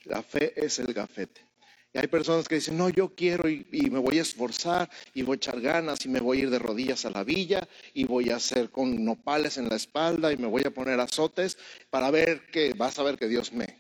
La 0.04 0.22
fe 0.22 0.52
es 0.56 0.78
el 0.78 0.94
gafete. 0.94 1.46
Y 1.94 1.98
hay 2.00 2.08
personas 2.08 2.48
que 2.48 2.56
dicen, 2.56 2.76
no, 2.76 2.88
yo 2.88 3.14
quiero 3.14 3.48
y, 3.48 3.64
me 3.88 4.00
voy 4.00 4.18
a 4.18 4.22
esforzar 4.22 4.90
y 5.14 5.22
voy 5.22 5.34
a 5.34 5.36
echar 5.36 5.60
ganas 5.60 6.04
y 6.04 6.08
me 6.08 6.18
voy 6.18 6.38
a 6.38 6.42
ir 6.42 6.50
de 6.50 6.58
rodillas 6.58 7.04
a 7.04 7.10
la 7.10 7.22
villa 7.22 7.68
y 7.94 8.02
voy 8.02 8.30
a 8.30 8.36
hacer 8.36 8.70
con 8.70 9.04
nopales 9.04 9.58
en 9.58 9.68
la 9.68 9.76
espalda 9.76 10.32
y 10.32 10.36
me 10.36 10.48
voy 10.48 10.64
a 10.66 10.72
poner 10.72 10.98
azotes 10.98 11.56
para 11.90 12.10
ver 12.10 12.46
que 12.50 12.72
vas 12.74 12.98
a 12.98 13.04
ver 13.04 13.16
que 13.16 13.28
Dios 13.28 13.52
me 13.52 13.78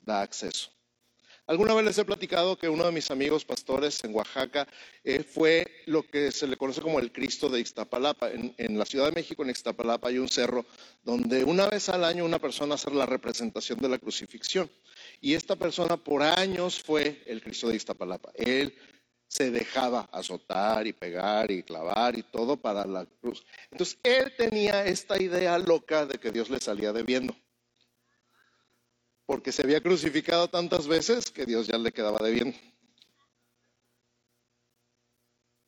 da 0.00 0.22
acceso. 0.22 0.77
Alguna 1.48 1.72
vez 1.72 1.82
les 1.86 1.96
he 1.96 2.04
platicado 2.04 2.58
que 2.58 2.68
uno 2.68 2.84
de 2.84 2.92
mis 2.92 3.10
amigos 3.10 3.42
pastores 3.42 4.04
en 4.04 4.14
Oaxaca 4.14 4.68
eh, 5.02 5.22
fue 5.22 5.66
lo 5.86 6.02
que 6.02 6.30
se 6.30 6.46
le 6.46 6.58
conoce 6.58 6.82
como 6.82 6.98
el 7.00 7.10
Cristo 7.10 7.48
de 7.48 7.58
Ixtapalapa. 7.58 8.30
En, 8.30 8.78
la 8.78 8.84
Ciudad 8.84 9.06
de 9.06 9.12
México, 9.12 9.42
en 9.42 9.48
Ixtapalapa, 9.48 10.08
hay 10.08 10.18
un 10.18 10.28
cerro 10.28 10.66
donde 11.02 11.44
una 11.44 11.66
vez 11.66 11.88
al 11.88 12.04
año 12.04 12.26
una 12.26 12.38
persona 12.38 12.74
hace 12.74 12.90
la 12.90 13.06
representación 13.06 13.78
de 13.78 13.88
la 13.88 13.98
crucifixión. 13.98 14.70
Y 15.22 15.32
esta 15.32 15.56
persona 15.56 15.96
por 15.96 16.22
años 16.22 16.82
fue 16.82 17.22
el 17.24 17.42
Cristo 17.42 17.68
de 17.68 17.76
Ixtapalapa. 17.76 18.30
Él 18.34 18.76
se 19.26 19.50
dejaba 19.50 20.06
azotar 20.12 20.86
y 20.86 20.92
pegar 20.92 21.50
y 21.50 21.62
clavar 21.62 22.18
y 22.18 22.24
todo 22.24 22.58
para 22.58 22.84
la 22.84 23.06
cruz. 23.06 23.42
Entonces, 23.70 23.96
él 24.02 24.34
tenía 24.36 24.84
esta 24.84 25.18
idea 25.18 25.58
loca 25.58 26.04
de 26.04 26.18
que 26.18 26.30
Dios 26.30 26.50
le 26.50 26.60
salía 26.60 26.92
debiendo 26.92 27.34
porque 29.28 29.52
se 29.52 29.60
había 29.60 29.82
crucificado 29.82 30.48
tantas 30.48 30.86
veces 30.86 31.30
que 31.30 31.44
Dios 31.44 31.66
ya 31.66 31.76
le 31.76 31.92
quedaba 31.92 32.18
de 32.26 32.32
bien. 32.32 32.60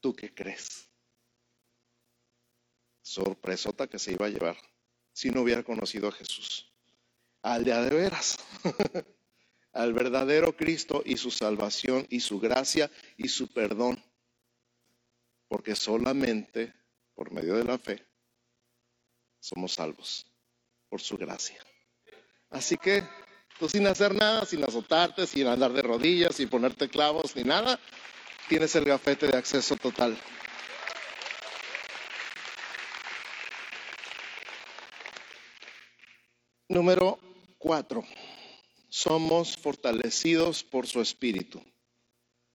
¿Tú 0.01 0.17
qué 0.17 0.33
crees? 0.33 0.89
Sorpresota 3.03 3.87
que 3.87 3.99
se 3.99 4.13
iba 4.13 4.25
a 4.25 4.31
llevar 4.31 4.57
si 5.13 5.29
no 5.29 5.43
hubiera 5.43 5.63
conocido 5.63 6.09
a 6.09 6.13
Jesús. 6.13 6.73
Al 7.43 7.65
de 7.65 7.75
de 7.75 7.91
veras. 7.91 8.39
al 9.75 9.93
verdadero 9.93 10.57
Cristo 10.57 11.03
y 11.05 11.19
su 11.19 11.31
salvación 11.31 12.07
y 12.09 12.21
su 12.21 12.41
gracia 12.41 12.91
y 13.19 13.29
su 13.29 13.47
perdón. 13.49 14.03
Porque 15.49 15.77
solamente 15.77 16.73
por 17.15 17.31
medio 17.31 17.57
de 17.57 17.65
la 17.65 17.77
fe 17.77 18.07
somos 19.39 19.75
salvos 19.75 20.27
por 20.89 21.03
su 21.03 21.19
gracia. 21.19 21.63
Así 22.49 22.79
que 22.79 23.05
Tú 23.61 23.69
sin 23.69 23.87
hacer 23.87 24.15
nada, 24.15 24.47
sin 24.47 24.65
azotarte, 24.65 25.27
sin 25.27 25.47
andar 25.47 25.75
de 25.75 25.83
rodillas, 25.83 26.35
sin 26.37 26.49
ponerte 26.49 26.89
clavos 26.89 27.37
ni 27.37 27.43
nada, 27.45 27.79
tienes 28.49 28.75
el 28.75 28.87
gafete 28.87 29.27
de 29.27 29.37
acceso 29.37 29.77
total. 29.77 30.17
Número 36.71 37.19
cuatro. 37.59 38.03
Somos 38.89 39.59
fortalecidos 39.59 40.65
por 40.65 40.87
su 40.87 41.03
espíritu. 41.03 41.63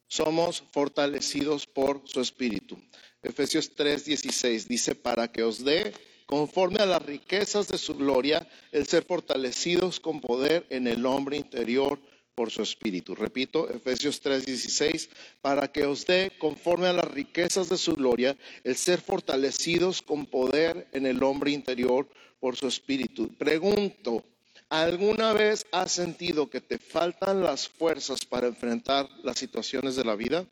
Somos 0.07 0.63
fortalecidos 0.71 1.67
por 1.67 2.01
su 2.05 2.19
espíritu. 2.19 2.81
Efesios 3.21 3.75
3:16 3.75 4.65
dice, 4.65 4.95
para 4.95 5.31
que 5.31 5.43
os 5.43 5.63
dé 5.63 5.93
conforme 6.25 6.79
a 6.79 6.85
las 6.85 7.01
riquezas 7.01 7.67
de 7.67 7.77
su 7.77 7.95
gloria, 7.95 8.47
el 8.71 8.87
ser 8.87 9.03
fortalecidos 9.03 9.99
con 9.99 10.21
poder 10.21 10.65
en 10.69 10.87
el 10.87 11.05
hombre 11.05 11.37
interior 11.37 11.99
por 12.35 12.51
su 12.51 12.61
espíritu. 12.61 13.15
Repito, 13.15 13.69
Efesios 13.69 14.21
3:16, 14.21 15.09
para 15.41 15.71
que 15.71 15.85
os 15.85 16.05
dé 16.05 16.31
conforme 16.37 16.87
a 16.87 16.93
las 16.93 17.09
riquezas 17.09 17.69
de 17.69 17.77
su 17.77 17.95
gloria, 17.95 18.35
el 18.63 18.75
ser 18.75 18.99
fortalecidos 18.99 20.01
con 20.01 20.25
poder 20.25 20.87
en 20.91 21.05
el 21.05 21.23
hombre 21.23 21.51
interior 21.51 22.07
por 22.39 22.57
su 22.57 22.67
espíritu. 22.67 23.33
Pregunto, 23.37 24.23
¿alguna 24.69 25.31
vez 25.33 25.65
has 25.71 25.93
sentido 25.93 26.49
que 26.49 26.59
te 26.59 26.77
faltan 26.77 27.41
las 27.41 27.69
fuerzas 27.69 28.25
para 28.25 28.47
enfrentar 28.47 29.09
las 29.23 29.39
situaciones 29.39 29.95
de 29.95 30.03
la 30.03 30.15
vida? 30.15 30.45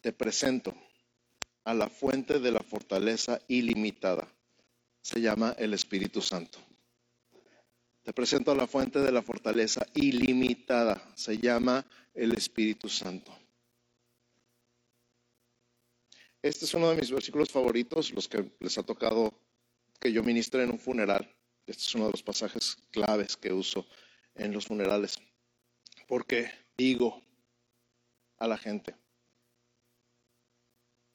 Te 0.00 0.12
presento 0.12 0.74
a 1.64 1.74
la 1.74 1.88
fuente 1.88 2.38
de 2.38 2.50
la 2.50 2.60
fortaleza 2.60 3.40
ilimitada. 3.48 4.26
Se 5.02 5.20
llama 5.20 5.54
el 5.58 5.74
Espíritu 5.74 6.20
Santo. 6.20 6.58
Te 8.02 8.12
presento 8.12 8.50
a 8.50 8.54
la 8.54 8.66
fuente 8.66 8.98
de 9.00 9.12
la 9.12 9.22
fortaleza 9.22 9.86
ilimitada. 9.94 11.12
Se 11.14 11.38
llama 11.38 11.86
el 12.14 12.32
Espíritu 12.32 12.88
Santo. 12.88 13.36
Este 16.42 16.64
es 16.64 16.72
uno 16.72 16.90
de 16.90 16.96
mis 16.96 17.10
versículos 17.10 17.50
favoritos, 17.50 18.12
los 18.12 18.26
que 18.26 18.50
les 18.60 18.78
ha 18.78 18.82
tocado 18.82 19.34
que 20.00 20.10
yo 20.10 20.22
ministre 20.22 20.62
en 20.62 20.70
un 20.70 20.78
funeral. 20.78 21.30
Este 21.66 21.82
es 21.82 21.94
uno 21.94 22.06
de 22.06 22.12
los 22.12 22.22
pasajes 22.22 22.78
claves 22.90 23.36
que 23.36 23.52
uso 23.52 23.86
en 24.34 24.52
los 24.52 24.66
funerales. 24.66 25.20
Porque 26.08 26.50
digo 26.78 27.22
a 28.38 28.48
la 28.48 28.56
gente, 28.56 28.96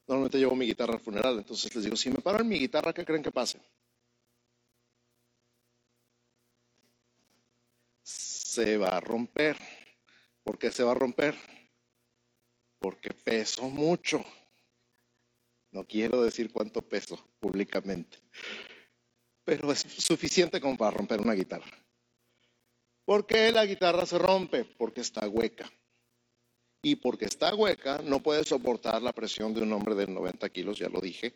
Normalmente 0.06 0.38
llevo 0.38 0.54
mi 0.54 0.66
guitarra 0.66 0.94
al 0.94 1.00
funeral, 1.00 1.38
entonces 1.38 1.74
les 1.74 1.84
digo, 1.84 1.96
si 1.96 2.10
me 2.10 2.20
paran 2.20 2.46
mi 2.46 2.58
guitarra, 2.58 2.92
¿qué 2.92 3.04
creen 3.04 3.22
que 3.24 3.32
pase? 3.32 3.60
Se 8.02 8.76
va 8.76 8.96
a 8.96 9.00
romper. 9.00 9.56
¿Por 10.44 10.58
qué 10.58 10.70
se 10.70 10.84
va 10.84 10.92
a 10.92 10.94
romper? 10.94 11.34
Porque 12.78 13.10
peso 13.10 13.68
mucho. 13.68 14.24
No 15.72 15.84
quiero 15.84 16.22
decir 16.22 16.52
cuánto 16.52 16.80
peso 16.82 17.18
públicamente, 17.40 18.18
pero 19.44 19.72
es 19.72 19.80
suficiente 19.80 20.60
como 20.60 20.76
para 20.76 20.92
romper 20.92 21.20
una 21.20 21.34
guitarra. 21.34 21.66
¿Por 23.04 23.26
qué 23.26 23.50
la 23.50 23.66
guitarra 23.66 24.06
se 24.06 24.18
rompe? 24.18 24.64
Porque 24.64 25.00
está 25.00 25.28
hueca 25.28 25.70
y 26.86 26.94
porque 26.94 27.24
está 27.24 27.52
hueca 27.52 28.00
no 28.04 28.22
puede 28.22 28.44
soportar 28.44 29.02
la 29.02 29.12
presión 29.12 29.52
de 29.52 29.60
un 29.60 29.72
hombre 29.72 29.96
de 29.96 30.06
90 30.06 30.48
kilos, 30.50 30.78
ya 30.78 30.88
lo 30.88 31.00
dije, 31.00 31.34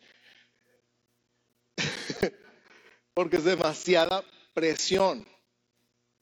porque 3.13 3.35
es 3.35 3.43
demasiada 3.43 4.23
presión. 4.53 5.27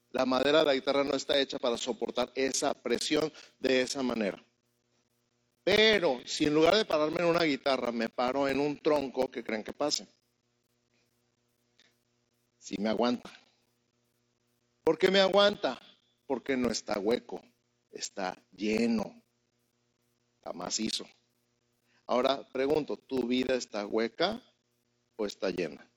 La 0.10 0.26
madera 0.26 0.60
de 0.60 0.66
la 0.66 0.74
guitarra 0.74 1.04
no 1.04 1.14
está 1.14 1.38
hecha 1.38 1.60
para 1.60 1.78
soportar 1.78 2.32
esa 2.34 2.74
presión 2.74 3.32
de 3.60 3.82
esa 3.82 4.02
manera. 4.02 4.44
Pero 5.64 6.22
si 6.26 6.46
en 6.46 6.56
lugar 6.56 6.76
de 6.76 6.86
pararme 6.86 7.20
en 7.20 7.26
una 7.26 7.44
guitarra 7.44 7.92
me 7.92 8.10
paro 8.10 8.48
en 8.48 8.60
un 8.60 8.82
tronco, 8.82 9.30
¿qué 9.30 9.44
creen 9.44 9.64
que 9.64 9.74
pase? 9.74 10.08
Si 12.58 12.82
me 12.82 12.90
aguanta. 12.90 13.30
¿Por 14.84 14.98
qué 14.98 15.12
me 15.12 15.20
aguanta? 15.20 15.80
Porque 16.26 16.58
no 16.58 16.72
está 16.72 16.98
hueco 16.98 17.44
está 17.92 18.42
lleno, 18.52 19.22
está 20.38 20.54
macizo. 20.54 21.08
Ahora 22.06 22.48
pregunto, 22.50 22.98
¿tu 22.98 23.28
vida 23.28 23.56
está 23.56 23.86
hueca 23.86 24.42
o 25.16 25.26
está 25.26 25.50
llena? 25.50 25.88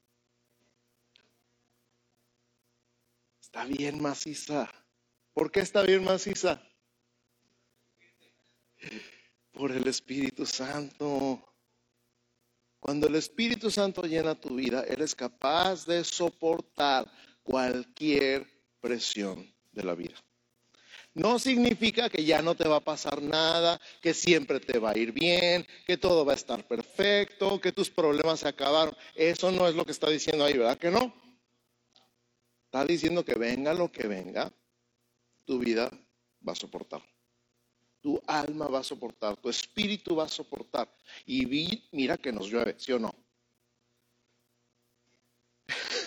Está 3.40 3.64
bien 3.64 4.00
maciza. 4.00 4.70
¿Por 5.33 5.50
qué 5.50 5.61
está 5.61 5.83
bien 5.83 6.05
maciza? 6.05 6.62
Por 9.52 9.72
el 9.72 9.87
Espíritu 9.87 10.44
Santo. 10.46 11.42
Cuando 12.81 13.07
el 13.07 13.14
Espíritu 13.14 13.70
Santo 13.70 14.02
llena 14.02 14.35
tu 14.35 14.57
vida, 14.57 14.85
eres 14.85 15.14
capaz 15.14 15.87
de 15.87 16.02
soportar 16.02 17.11
cualquier 17.42 18.46
presión 18.81 19.55
de 19.70 19.85
la 19.85 19.94
vida. 19.94 20.16
No 21.14 21.38
significa 21.38 22.09
que 22.09 22.25
ya 22.25 22.40
no 22.40 22.55
te 22.55 22.66
va 22.66 22.77
a 22.77 22.81
pasar 22.81 23.20
nada, 23.20 23.79
que 24.01 24.14
siempre 24.14 24.61
te 24.61 24.79
va 24.79 24.92
a 24.92 24.98
ir 24.98 25.12
bien, 25.12 25.66
que 25.87 25.98
todo 25.98 26.25
va 26.25 26.33
a 26.33 26.37
estar 26.37 26.66
perfecto, 26.66 27.61
que 27.61 27.72
tus 27.72 27.90
problemas 27.90 28.40
se 28.40 28.48
acabaron. 28.48 28.96
Eso 29.14 29.53
no 29.53 29.68
es 29.68 29.75
lo 29.75 29.85
que 29.85 29.92
está 29.92 30.09
diciendo 30.09 30.44
ahí, 30.44 30.57
¿verdad 30.57 30.79
que 30.79 30.90
no? 30.90 31.14
Está 32.64 32.87
diciendo 32.87 33.25
que 33.25 33.35
venga 33.35 33.75
lo 33.75 33.92
que 33.92 34.09
venga, 34.09 34.51
tu 35.44 35.59
vida 35.59 35.90
va 36.46 36.53
a 36.53 36.57
soportar. 36.57 37.03
Tu 38.01 38.20
alma 38.27 38.66
va 38.66 38.81
a 38.81 38.85
soportar, 38.85 39.37
tu 39.37 39.51
espíritu 39.51 40.16
va 40.16 40.25
a 40.25 40.29
soportar. 40.29 40.88
Y 41.27 41.46
mira 41.92 42.16
que 42.16 42.33
nos 42.33 42.48
llueve, 42.48 42.75
¿sí 42.79 42.90
o 42.92 42.98
no? 42.98 43.14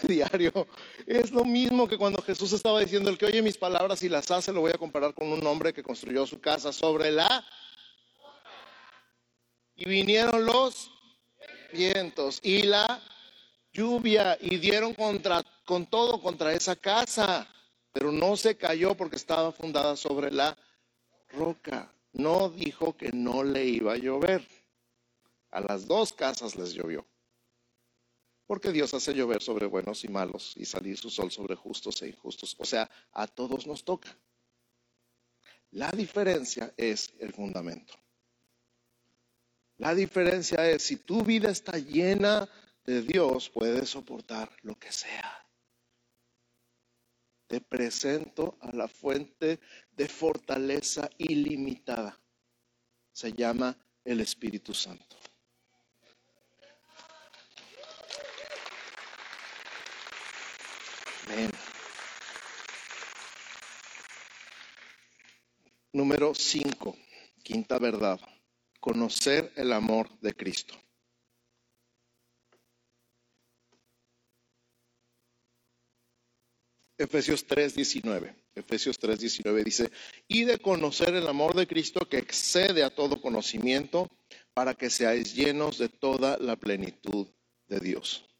diario. 0.08 0.67
Es 1.05 1.31
lo 1.31 1.43
mismo 1.43 1.88
que 1.88 1.97
cuando 1.97 2.21
Jesús 2.21 2.53
estaba 2.53 2.79
diciendo, 2.79 3.10
el 3.10 3.17
que 3.17 3.25
oye 3.25 3.41
mis 3.41 3.58
palabras 3.58 4.03
y 4.03 4.10
las 4.10 4.29
hace, 4.31 4.51
lo 4.51 4.62
voy 4.62 4.71
a 4.71 4.77
comparar 4.77 5.13
con 5.13 5.27
un 5.27 5.45
hombre 5.45 5.73
que 5.73 5.84
construyó 5.84 6.25
su 6.25 6.39
casa 6.39 6.71
sobre 6.71 7.12
la... 7.12 7.45
Y 9.75 9.89
vinieron 9.89 10.45
los 10.45 10.89
vientos 11.73 12.39
y 12.41 12.63
la 12.63 13.01
lluvia 13.73 14.38
y 14.39 14.58
dieron 14.58 14.93
contra, 14.93 15.43
con 15.65 15.86
todo 15.86 16.21
contra 16.21 16.53
esa 16.53 16.77
casa, 16.77 17.47
pero 17.91 18.12
no 18.12 18.38
se 18.38 18.55
cayó 18.55 18.95
porque 18.95 19.17
estaba 19.17 19.51
fundada 19.51 19.97
sobre 19.97 20.31
la 20.31 20.58
roca. 21.29 21.91
No 22.13 22.49
dijo 22.49 22.95
que 22.95 23.12
no 23.12 23.43
le 23.43 23.65
iba 23.65 23.93
a 23.93 23.97
llover. 23.97 24.47
A 25.51 25.60
las 25.60 25.88
dos 25.88 26.13
casas 26.13 26.55
les 26.55 26.73
llovió. 26.73 27.05
Porque 28.47 28.71
Dios 28.71 28.93
hace 28.93 29.13
llover 29.13 29.41
sobre 29.41 29.65
buenos 29.65 30.03
y 30.03 30.08
malos 30.08 30.53
y 30.55 30.65
salir 30.65 30.97
su 30.97 31.10
sol 31.10 31.31
sobre 31.31 31.55
justos 31.55 32.01
e 32.01 32.10
injustos. 32.10 32.55
O 32.60 32.65
sea, 32.65 32.89
a 33.12 33.27
todos 33.27 33.65
nos 33.65 33.84
toca. 33.84 34.15
La 35.71 35.91
diferencia 35.91 36.73
es 36.77 37.13
el 37.19 37.34
fundamento. 37.34 37.93
La 39.77 39.93
diferencia 39.93 40.69
es 40.69 40.84
si 40.84 40.97
tu 40.97 41.23
vida 41.23 41.49
está 41.49 41.77
llena 41.77 42.47
de 42.86 43.01
Dios, 43.01 43.49
puedes 43.49 43.89
soportar 43.89 44.55
lo 44.62 44.75
que 44.77 44.91
sea. 44.91 45.41
te 47.47 47.62
presento 47.62 48.58
a 48.62 48.75
la 48.75 48.88
fuente 48.88 49.60
de 49.91 50.08
fortaleza 50.08 51.10
ilimitada. 51.17 52.19
Se 53.12 53.31
llama 53.34 53.77
el 54.03 54.21
Espíritu 54.21 54.73
Santo. 54.73 55.15
Número 65.93 66.35
5, 66.35 66.97
quinta 67.43 67.79
verdad, 67.79 68.19
conocer 68.79 69.51
el 69.55 69.71
amor 69.71 70.09
de 70.19 70.33
Cristo. 70.33 70.75
Efesios 76.97 77.45
3:19. 77.47 78.35
Efesios 78.55 78.99
3:19 78.99 79.63
dice, 79.63 79.91
y 80.27 80.45
de 80.45 80.59
conocer 80.59 81.13
el 81.13 81.27
amor 81.27 81.55
de 81.55 81.67
Cristo 81.67 82.07
que 82.07 82.17
excede 82.17 82.83
a 82.83 82.89
todo 82.89 83.21
conocimiento, 83.21 84.09
para 84.53 84.73
que 84.73 84.89
seáis 84.89 85.33
llenos 85.33 85.77
de 85.77 85.89
toda 85.89 86.38
la 86.38 86.55
plenitud 86.55 87.27
de 87.67 87.79
Dios. 87.79 88.34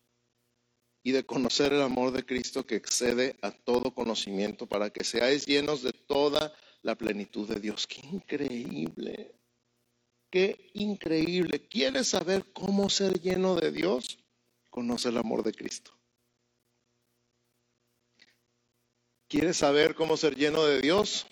Y 1.06 1.12
de 1.12 1.24
conocer 1.24 1.72
el 1.72 1.84
amor 1.84 2.12
de 2.12 2.26
Cristo 2.26 2.66
que 2.66 2.76
excede 2.76 3.36
a 3.44 3.52
todo 3.52 3.94
conocimiento, 3.94 4.66
para 4.66 4.90
que 4.90 5.04
seáis 5.04 5.46
llenos 5.46 5.84
de 5.84 5.94
toda 5.94 6.52
la 6.82 6.96
plenitud 6.96 7.48
de 7.48 7.60
Dios. 7.60 7.86
Qué 7.86 8.02
increíble. 8.08 9.36
Qué 10.32 10.72
increíble. 10.74 11.68
¿Quieres 11.68 12.08
saber 12.08 12.52
cómo 12.54 12.90
ser 12.90 13.22
lleno 13.22 13.54
de 13.54 13.72
Dios? 13.72 14.18
Conoce 14.72 15.10
el 15.10 15.18
amor 15.18 15.44
de 15.44 15.54
Cristo. 15.54 15.92
¿Quieres 19.28 19.58
saber 19.58 19.94
cómo 19.94 20.18
ser 20.18 20.36
lleno 20.36 20.66
de 20.66 20.82
Dios? 20.82 21.28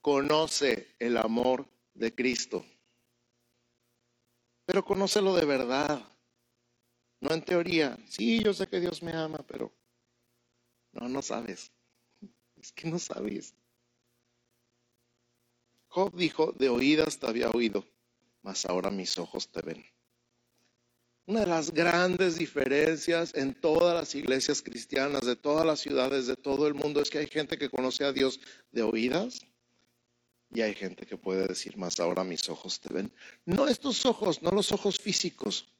Conoce 0.00 0.96
el 0.98 1.16
amor 1.16 1.68
de 1.94 2.12
Cristo. 2.12 2.66
Pero 4.64 4.84
conócelo 4.84 5.36
de 5.36 5.44
verdad, 5.44 6.02
no 7.20 7.34
en 7.34 7.42
teoría. 7.42 7.98
Sí, 8.08 8.42
yo 8.42 8.52
sé 8.52 8.66
que 8.66 8.80
Dios 8.80 9.02
me 9.02 9.12
ama, 9.12 9.38
pero 9.46 9.72
no, 10.92 11.08
no 11.08 11.22
sabes. 11.22 11.70
Es 12.56 12.72
que 12.72 12.88
no 12.88 12.98
sabes. 12.98 13.54
Job 15.88 16.14
dijo, 16.14 16.52
de 16.52 16.68
oídas 16.68 17.18
te 17.18 17.26
había 17.26 17.50
oído, 17.50 17.84
mas 18.42 18.64
ahora 18.66 18.90
mis 18.90 19.18
ojos 19.18 19.50
te 19.50 19.60
ven. 19.60 19.84
Una 21.26 21.40
de 21.40 21.46
las 21.46 21.72
grandes 21.72 22.38
diferencias 22.38 23.34
en 23.34 23.54
todas 23.54 23.94
las 23.94 24.14
iglesias 24.14 24.62
cristianas, 24.62 25.22
de 25.22 25.36
todas 25.36 25.64
las 25.66 25.80
ciudades, 25.80 26.26
de 26.26 26.36
todo 26.36 26.66
el 26.66 26.74
mundo, 26.74 27.00
es 27.00 27.10
que 27.10 27.18
hay 27.18 27.26
gente 27.26 27.58
que 27.58 27.70
conoce 27.70 28.04
a 28.04 28.12
Dios 28.12 28.40
de 28.72 28.82
oídas 28.82 29.46
y 30.52 30.62
hay 30.62 30.74
gente 30.74 31.06
que 31.06 31.16
puede 31.16 31.46
decir 31.46 31.76
más, 31.76 32.00
ahora 32.00 32.24
mis 32.24 32.48
ojos 32.48 32.80
te 32.80 32.92
ven. 32.92 33.12
No 33.44 33.68
estos 33.68 34.04
ojos, 34.06 34.42
no 34.42 34.50
los 34.50 34.72
ojos 34.72 34.98
físicos. 34.98 35.72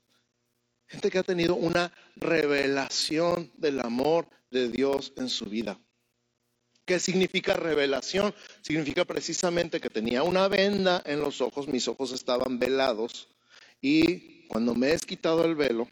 Gente 0.90 1.08
que 1.08 1.18
ha 1.18 1.22
tenido 1.22 1.54
una 1.54 1.92
revelación 2.16 3.52
del 3.56 3.78
amor 3.78 4.28
de 4.50 4.68
Dios 4.68 5.12
en 5.16 5.28
su 5.28 5.44
vida. 5.44 5.78
¿Qué 6.84 6.98
significa 6.98 7.54
revelación? 7.54 8.34
Significa 8.60 9.04
precisamente 9.04 9.80
que 9.80 9.88
tenía 9.88 10.24
una 10.24 10.48
venda 10.48 11.00
en 11.06 11.20
los 11.20 11.40
ojos, 11.40 11.68
mis 11.68 11.86
ojos 11.86 12.10
estaban 12.10 12.58
velados 12.58 13.28
y 13.80 14.48
cuando 14.48 14.74
me 14.74 14.92
he 14.92 14.98
quitado 14.98 15.44
el 15.44 15.54
velo, 15.54 15.86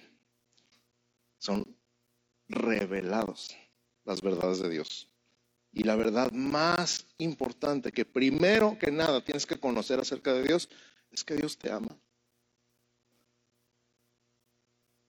son 1.38 1.64
revelados 2.48 3.56
las 4.04 4.20
verdades 4.20 4.58
de 4.58 4.68
Dios. 4.68 5.08
Y 5.72 5.84
la 5.84 5.94
verdad 5.94 6.32
más 6.32 7.06
importante 7.18 7.92
que 7.92 8.04
primero 8.04 8.76
que 8.80 8.90
nada 8.90 9.24
tienes 9.24 9.46
que 9.46 9.60
conocer 9.60 10.00
acerca 10.00 10.32
de 10.32 10.42
Dios 10.42 10.68
es 11.12 11.22
que 11.22 11.36
Dios 11.36 11.56
te 11.56 11.70
ama. 11.70 11.96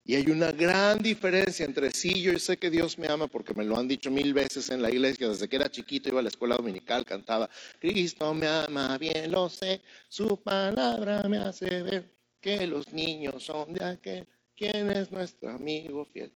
Y 0.04 0.14
hay 0.14 0.30
una 0.30 0.50
gran 0.50 0.98
diferencia 0.98 1.64
entre 1.66 1.90
sí, 1.90 2.22
yo 2.22 2.38
sé 2.38 2.56
que 2.56 2.70
Dios 2.70 2.98
me 2.98 3.06
ama 3.08 3.26
porque 3.26 3.52
me 3.54 3.64
lo 3.64 3.76
han 3.76 3.86
dicho 3.86 4.10
mil 4.10 4.32
veces 4.32 4.70
en 4.70 4.80
la 4.80 4.90
iglesia, 4.90 5.28
desde 5.28 5.48
que 5.48 5.56
era 5.56 5.70
chiquito 5.70 6.08
iba 6.08 6.20
a 6.20 6.22
la 6.22 6.30
escuela 6.30 6.56
dominical, 6.56 7.04
cantaba, 7.04 7.50
Cristo 7.78 8.32
me 8.32 8.46
ama, 8.46 8.96
bien 8.96 9.30
lo 9.30 9.48
sé, 9.50 9.82
su 10.08 10.42
palabra 10.42 11.22
me 11.28 11.38
hace 11.38 11.82
ver 11.82 12.10
que 12.40 12.66
los 12.66 12.92
niños 12.92 13.44
son 13.44 13.74
de 13.74 13.84
aquel, 13.84 14.26
quien 14.56 14.90
es 14.90 15.12
nuestro 15.12 15.50
amigo 15.50 16.04
fiel. 16.06 16.32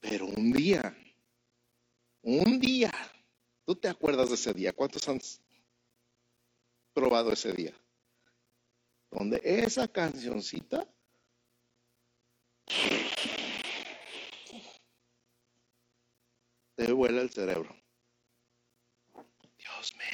Pero 0.00 0.26
un 0.26 0.52
día, 0.52 0.96
un 2.22 2.58
día, 2.58 2.92
¿tú 3.64 3.74
te 3.76 3.88
acuerdas 3.88 4.28
de 4.30 4.34
ese 4.34 4.52
día? 4.52 4.72
¿Cuántos 4.72 5.08
han 5.08 5.20
probado 6.92 7.32
ese 7.32 7.52
día? 7.52 7.72
Donde 9.10 9.40
esa 9.44 9.88
cancioncita 9.88 10.86
te 16.76 16.92
vuela 16.92 17.22
el 17.22 17.30
cerebro. 17.30 17.74
Dios 19.58 19.94
me 19.96 20.04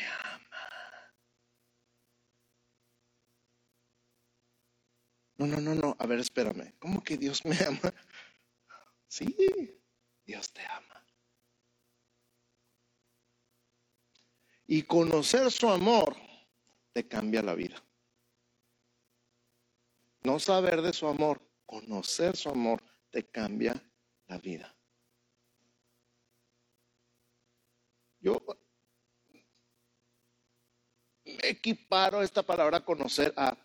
No, 5.36 5.46
no, 5.46 5.60
no, 5.60 5.74
no. 5.74 5.96
A 5.98 6.06
ver, 6.06 6.20
espérame. 6.20 6.74
¿Cómo 6.78 7.02
que 7.02 7.16
Dios 7.16 7.44
me 7.44 7.56
ama? 7.66 7.92
Sí, 9.08 9.36
Dios 10.24 10.52
te 10.52 10.64
ama. 10.66 11.06
Y 14.66 14.82
conocer 14.82 15.50
su 15.52 15.68
amor 15.68 16.16
te 16.92 17.06
cambia 17.06 17.42
la 17.42 17.54
vida. 17.54 17.82
No 20.24 20.40
saber 20.40 20.80
de 20.80 20.92
su 20.92 21.06
amor, 21.06 21.40
conocer 21.66 22.36
su 22.36 22.48
amor 22.48 22.82
te 23.10 23.26
cambia 23.26 23.74
la 24.26 24.38
vida. 24.38 24.74
Yo 28.20 28.38
equiparo 31.24 32.22
esta 32.22 32.42
palabra 32.42 32.84
conocer 32.84 33.32
a 33.36 33.56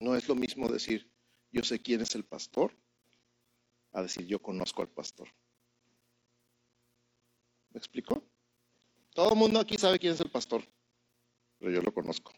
No 0.00 0.14
es 0.16 0.28
lo 0.28 0.34
mismo 0.34 0.68
decir, 0.68 1.10
yo 1.50 1.62
sé 1.62 1.80
quién 1.80 2.02
es 2.02 2.14
el 2.14 2.24
pastor, 2.24 2.76
a 3.92 4.02
decir, 4.02 4.26
yo 4.26 4.42
conozco 4.42 4.82
al 4.82 4.88
pastor. 4.88 5.28
¿Me 7.70 7.78
explicó? 7.78 8.22
Todo 9.14 9.32
el 9.32 9.38
mundo 9.38 9.60
aquí 9.60 9.78
sabe 9.78 9.98
quién 9.98 10.12
es 10.12 10.20
el 10.20 10.30
pastor, 10.30 10.62
pero 11.64 11.76
yo 11.76 11.82
lo 11.82 11.94
conozco. 11.94 12.30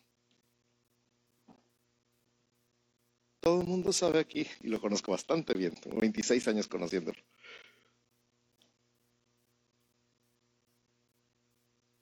Todo 3.41 3.61
el 3.61 3.67
mundo 3.67 3.93
sabe 3.93 4.21
aquí, 4.21 4.47
y 4.61 4.69
lo 4.69 4.81
conozco 4.81 5.11
bastante 5.11 5.53
bien, 5.53 5.75
tengo 5.75 5.99
26 5.99 6.47
años 6.47 6.69
conociéndolo. 6.69 7.21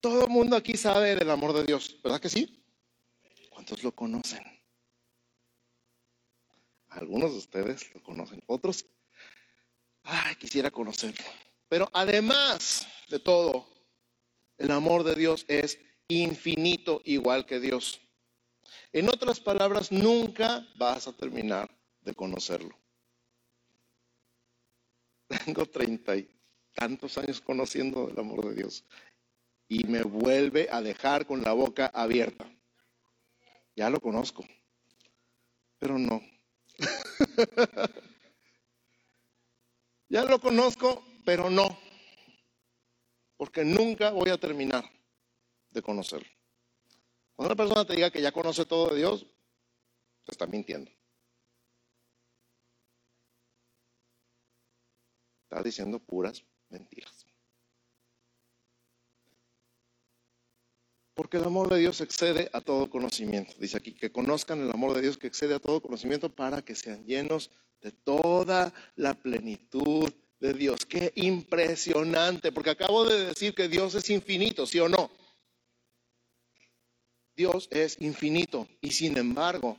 Todo 0.01 0.25
el 0.25 0.31
mundo 0.31 0.55
aquí 0.55 0.77
sabe 0.77 1.17
del 1.17 1.31
amor 1.31 1.55
de 1.55 1.65
Dios, 1.65 1.99
¿verdad 2.05 2.21
que 2.21 2.29
sí? 2.29 2.63
¿Cuántos 3.49 3.83
lo 3.83 3.93
conocen? 3.93 4.45
Algunos 6.89 7.33
de 7.33 7.39
ustedes 7.39 7.95
lo 7.95 8.03
conocen, 8.03 8.43
otros, 8.47 8.85
ay, 10.03 10.37
quisiera 10.37 10.71
conocerlo. 10.71 11.25
Pero 11.71 11.89
además 11.95 12.87
de 13.09 13.19
todo, 13.19 13.67
el 14.59 14.71
amor 14.71 15.05
de 15.05 15.15
Dios 15.15 15.47
es 15.49 15.79
infinito 16.09 17.01
igual 17.05 17.47
que 17.47 17.61
Dios. 17.61 18.01
En 18.93 19.09
otras 19.09 19.41
palabras, 19.41 19.91
nunca 19.91 20.67
vas 20.77 21.09
a 21.09 21.13
terminar 21.13 21.71
de 22.03 22.15
conocerlo. 22.15 22.77
Tengo 25.45 25.67
treinta 25.67 26.17
y 26.17 26.29
tantos 26.75 27.19
años 27.19 27.41
conociendo 27.41 28.09
el 28.09 28.19
amor 28.19 28.49
de 28.49 28.55
Dios 28.55 28.85
y 29.69 29.85
me 29.85 30.03
vuelve 30.03 30.69
a 30.71 30.83
dejar 30.83 31.27
con 31.27 31.43
la 31.43 31.53
boca 31.53 31.87
abierta. 31.87 32.47
Ya 33.77 33.91
lo 33.91 34.01
conozco, 34.01 34.45
pero 35.79 35.99
no, 35.99 36.23
ya 40.09 40.25
lo 40.25 40.41
conozco, 40.41 41.05
pero 41.25 41.51
no, 41.51 41.77
porque 43.37 43.65
nunca 43.65 44.11
voy 44.11 44.31
a 44.31 44.39
terminar 44.39 44.85
de 45.75 45.83
conocerlo. 45.83 46.29
Cuando 47.35 47.53
una 47.53 47.57
persona 47.57 47.85
te 47.85 47.95
diga 47.95 48.11
que 48.11 48.23
ya 48.23 48.33
conoce 48.33 48.65
todo 48.65 48.91
de 48.91 48.97
Dios, 48.97 49.27
te 50.25 50.33
está 50.33 50.47
mintiendo. 50.47 50.91
Está 55.43 55.63
diciendo 55.63 55.99
puras 55.99 56.43
mentiras. 56.71 57.27
Porque 61.15 61.37
el 61.37 61.45
amor 61.45 61.69
de 61.69 61.79
Dios 61.79 62.01
excede 62.01 62.51
a 62.53 62.61
todo 62.61 62.91
conocimiento. 62.91 63.53
Dice 63.59 63.77
aquí 63.77 63.93
que 63.93 64.11
conozcan 64.11 64.61
el 64.61 64.71
amor 64.71 64.95
de 64.95 65.03
Dios 65.03 65.17
que 65.17 65.29
excede 65.29 65.55
a 65.55 65.61
todo 65.61 65.81
conocimiento 65.81 66.29
para 66.29 66.63
que 66.63 66.75
sean 66.75 67.05
llenos 67.05 67.51
de 67.81 67.93
toda 67.93 68.73
la 68.97 69.15
plenitud 69.15 70.13
de 70.41 70.55
Dios. 70.55 70.87
Qué 70.87 71.13
impresionante, 71.17 72.51
porque 72.51 72.71
acabo 72.71 73.05
de 73.05 73.27
decir 73.27 73.55
que 73.55 73.69
Dios 73.69 73.95
es 73.95 74.11
infinito, 74.11 74.67
¿sí 74.67 74.81
o 74.81 74.89
no? 74.89 75.11
Dios 77.37 77.69
es 77.71 78.01
infinito 78.01 78.69
y 78.81 78.91
sin 78.93 79.19
embargo 79.19 79.79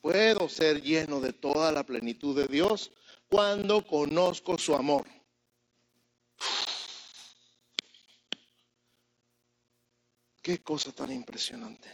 puedo 0.00 0.48
ser 0.48 0.82
lleno 0.82 1.20
de 1.20 1.32
toda 1.32 1.72
la 1.72 1.84
plenitud 1.84 2.36
de 2.36 2.46
Dios 2.46 2.92
cuando 3.28 3.86
conozco 3.86 4.56
su 4.58 4.74
amor. 4.74 5.06
Qué 10.42 10.62
cosa 10.62 10.92
tan 10.92 11.12
impresionante. 11.12 11.88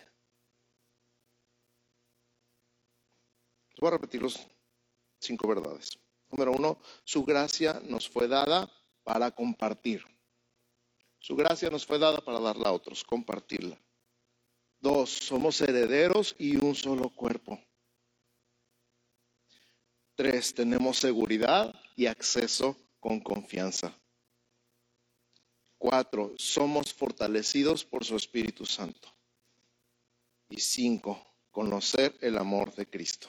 Voy 3.78 3.88
a 3.88 3.92
repetir 3.92 4.22
los 4.22 4.38
cinco 5.18 5.48
verdades. 5.48 5.98
Número 6.30 6.52
uno, 6.52 6.78
su 7.04 7.24
gracia 7.24 7.80
nos 7.84 8.08
fue 8.08 8.28
dada 8.28 8.70
para 9.04 9.30
compartir. 9.30 10.02
Su 11.18 11.36
gracia 11.36 11.70
nos 11.70 11.84
fue 11.84 11.98
dada 11.98 12.18
para 12.20 12.40
darla 12.40 12.68
a 12.68 12.72
otros, 12.72 13.04
compartirla. 13.04 13.78
Dos, 14.86 15.10
somos 15.10 15.60
herederos 15.62 16.36
y 16.38 16.56
un 16.64 16.72
solo 16.72 17.10
cuerpo. 17.10 17.60
Tres, 20.14 20.54
tenemos 20.54 20.98
seguridad 20.98 21.74
y 21.96 22.06
acceso 22.06 22.76
con 23.00 23.18
confianza. 23.18 23.92
Cuatro, 25.76 26.34
somos 26.38 26.94
fortalecidos 26.94 27.84
por 27.84 28.04
su 28.04 28.14
Espíritu 28.14 28.64
Santo. 28.64 29.12
Y 30.48 30.60
cinco, 30.60 31.20
conocer 31.50 32.16
el 32.20 32.38
amor 32.38 32.72
de 32.76 32.86
Cristo. 32.88 33.26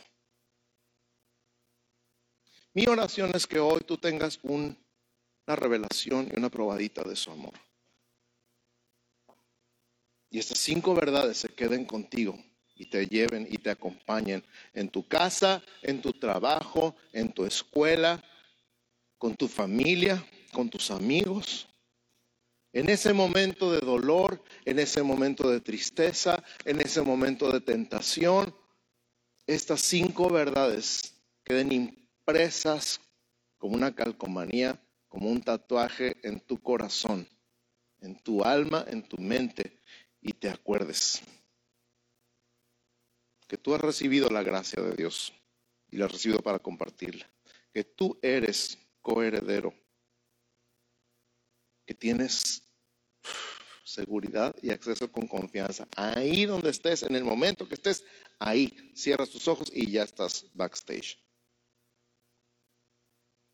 Mi 2.74 2.86
oración 2.86 3.32
es 3.34 3.48
que 3.48 3.60
hoy 3.60 3.82
tú 3.82 3.98
tengas 3.98 4.40
una 4.44 4.76
revelación 5.48 6.30
y 6.32 6.38
una 6.38 6.52
probadita 6.52 7.04
de 7.04 7.16
su 7.16 7.32
amor. 7.32 7.67
Y 10.30 10.40
estas 10.40 10.60
cinco 10.60 10.94
verdades 10.94 11.38
se 11.38 11.50
queden 11.50 11.86
contigo 11.86 12.38
y 12.76 12.86
te 12.86 13.08
lleven 13.08 13.48
y 13.50 13.58
te 13.58 13.70
acompañen 13.70 14.44
en 14.74 14.90
tu 14.90 15.08
casa, 15.08 15.64
en 15.82 16.02
tu 16.02 16.14
trabajo, 16.14 16.96
en 17.14 17.32
tu 17.32 17.46
escuela, 17.46 18.24
con 19.18 19.36
tu 19.36 19.48
familia, 19.48 20.24
con 20.54 20.70
tus 20.70 20.92
amigos. 20.92 21.68
En 22.74 22.90
ese 22.90 23.14
momento 23.14 23.72
de 23.72 23.80
dolor, 23.80 24.44
en 24.66 24.80
ese 24.80 25.02
momento 25.02 25.50
de 25.50 25.62
tristeza, 25.62 26.44
en 26.66 26.82
ese 26.82 27.02
momento 27.02 27.52
de 27.52 27.62
tentación, 27.62 28.56
estas 29.48 29.82
cinco 29.82 30.30
verdades 30.30 31.16
queden 31.44 31.72
impresas 31.72 33.00
como 33.58 33.76
una 33.76 33.96
calcomanía, 33.96 34.80
como 35.08 35.30
un 35.30 35.42
tatuaje 35.42 36.18
en 36.22 36.40
tu 36.42 36.62
corazón, 36.62 37.28
en 38.02 38.22
tu 38.22 38.44
alma, 38.44 38.86
en 38.88 39.02
tu 39.02 39.18
mente, 39.18 39.80
y 40.22 40.34
te 40.34 40.50
acuerdes 40.50 41.22
que 43.48 43.58
tú 43.58 43.74
has 43.74 43.82
recibido 43.82 44.30
la 44.30 44.44
gracia 44.44 44.82
de 44.82 44.96
Dios 44.96 45.34
y 45.90 45.98
la 45.98 46.06
has 46.06 46.12
recibido 46.12 46.42
para 46.42 46.60
compartirla, 46.60 47.30
que 47.74 47.84
tú 47.84 48.20
eres 48.22 48.78
coheredero, 49.02 49.74
que 51.86 51.94
tienes 51.94 52.64
seguridad 53.88 54.54
y 54.62 54.72
acceso 54.72 55.10
con 55.12 55.28
confianza. 55.28 55.88
Ahí 55.96 56.46
donde 56.46 56.70
estés, 56.70 57.04
en 57.04 57.16
el 57.16 57.24
momento 57.24 57.68
que 57.68 57.76
estés, 57.76 58.04
ahí 58.38 58.92
cierras 58.94 59.30
tus 59.30 59.48
ojos 59.48 59.72
y 59.74 59.90
ya 59.90 60.04
estás 60.04 60.46
backstage. 60.54 61.18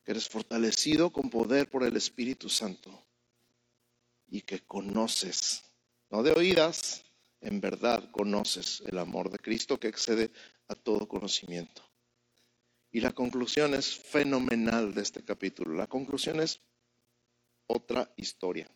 Que 0.04 0.12
eres 0.12 0.28
fortalecido 0.28 1.12
con 1.12 1.30
poder 1.30 1.70
por 1.70 1.84
el 1.84 1.96
Espíritu 1.96 2.50
Santo 2.50 3.06
y 4.28 4.42
que 4.42 4.60
conoces, 4.66 5.64
no 6.14 6.22
de 6.22 6.32
oídas, 6.32 7.04
en 7.42 7.60
verdad 7.60 8.12
conoces 8.12 8.84
el 8.86 9.00
amor 9.00 9.32
de 9.32 9.40
Cristo 9.40 9.80
que 9.80 9.88
excede 9.88 10.30
a 10.68 10.76
todo 10.76 11.08
conocimiento. 11.08 11.82
Y 12.92 13.02
la 13.02 13.14
conclusión 13.14 13.74
es 13.74 13.98
fenomenal 13.98 14.94
de 14.94 15.02
este 15.02 15.26
capítulo. 15.26 15.74
La 15.74 15.88
conclusión 15.88 16.40
es 16.40 16.62
otra 17.66 18.14
historia. 18.16 18.70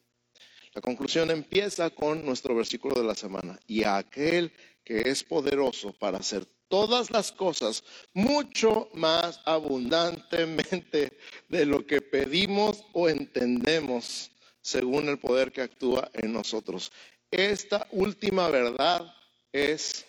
La 0.74 0.82
conclusión 0.82 1.30
empieza 1.30 1.92
con 1.92 2.26
nuestro 2.26 2.56
versículo 2.56 3.00
de 3.00 3.08
la 3.08 3.14
semana. 3.14 3.60
Y 3.68 3.84
aquel 3.84 4.52
que 4.84 5.02
es 5.02 5.24
poderoso 5.24 5.94
para 5.94 6.18
hacer 6.18 6.44
todas 6.68 7.12
las 7.12 7.32
cosas 7.32 7.84
mucho 8.16 8.90
más 8.96 9.42
abundantemente 9.46 11.20
de 11.50 11.66
lo 11.68 11.86
que 11.86 12.02
pedimos 12.02 12.84
o 12.94 13.08
entendemos 13.08 14.32
según 14.68 15.08
el 15.08 15.20
poder 15.20 15.52
que 15.52 15.62
actúa 15.62 16.10
en 16.14 16.34
nosotros. 16.34 16.92
Esta 17.32 17.88
última 17.92 18.48
verdad 18.50 19.14
es 19.52 20.06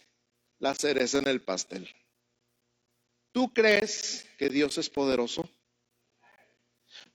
la 0.58 0.74
cereza 0.74 1.18
en 1.18 1.28
el 1.28 1.42
pastel. 1.42 1.88
¿Tú 3.32 3.52
crees 3.52 4.26
que 4.38 4.48
Dios 4.48 4.78
es 4.78 4.88
poderoso? 4.88 5.48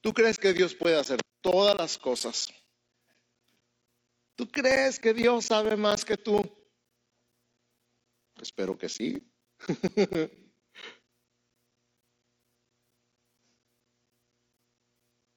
¿Tú 0.02 0.14
crees 0.14 0.38
que 0.38 0.54
Dios 0.54 0.76
puede 0.76 1.00
hacer 1.00 1.20
todas 1.42 1.78
las 1.78 1.98
cosas? 1.98 2.54
¿Tú 4.36 4.48
crees 4.48 5.00
que 5.00 5.14
Dios 5.14 5.46
sabe 5.46 5.78
más 5.78 6.04
que 6.04 6.18
tú? 6.18 6.42
Espero 8.42 8.78
que 8.78 8.90
sí. 8.90 9.22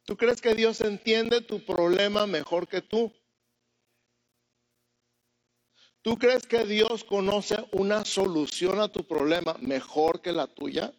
¿Tú 0.04 0.16
crees 0.16 0.40
que 0.40 0.54
Dios 0.54 0.80
entiende 0.80 1.40
tu 1.40 1.64
problema 1.64 2.26
mejor 2.26 2.66
que 2.68 2.80
tú? 2.80 3.12
¿Tú 6.06 6.16
crees 6.16 6.46
que 6.46 6.64
Dios 6.64 7.02
conoce 7.02 7.56
una 7.72 8.04
solución 8.04 8.78
a 8.78 8.86
tu 8.86 9.04
problema 9.04 9.54
mejor 9.54 10.22
que 10.22 10.30
la 10.30 10.46
tuya? 10.46 10.94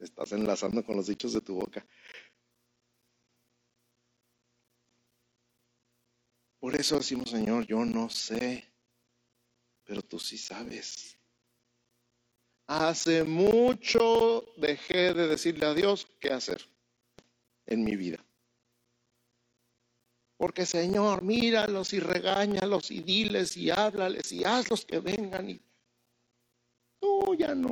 Estás 0.00 0.32
enlazando 0.32 0.84
con 0.84 0.96
los 0.96 1.06
dichos 1.06 1.32
de 1.32 1.42
tu 1.42 1.54
boca. 1.54 1.86
Por 6.58 6.74
eso 6.74 6.96
decimos, 6.96 7.30
Señor, 7.30 7.64
yo 7.68 7.84
no 7.84 8.10
sé, 8.10 8.68
pero 9.84 10.02
tú 10.02 10.18
sí 10.18 10.36
sabes. 10.36 11.16
Hace 12.66 13.22
mucho 13.22 14.44
dejé 14.56 15.14
de 15.14 15.28
decirle 15.28 15.66
a 15.66 15.74
Dios 15.74 16.08
qué 16.18 16.32
hacer 16.32 16.68
en 17.66 17.84
mi 17.84 17.94
vida. 17.94 18.25
Porque 20.36 20.66
Señor, 20.66 21.22
míralos 21.22 21.92
y 21.94 22.00
regáñalos 22.00 22.90
y 22.90 23.00
diles 23.00 23.56
y 23.56 23.70
háblales 23.70 24.30
y 24.32 24.44
hazlos 24.44 24.84
que 24.84 25.00
vengan. 25.00 25.48
Y 25.48 25.62
tú 27.00 27.34
ya 27.34 27.54
no. 27.54 27.70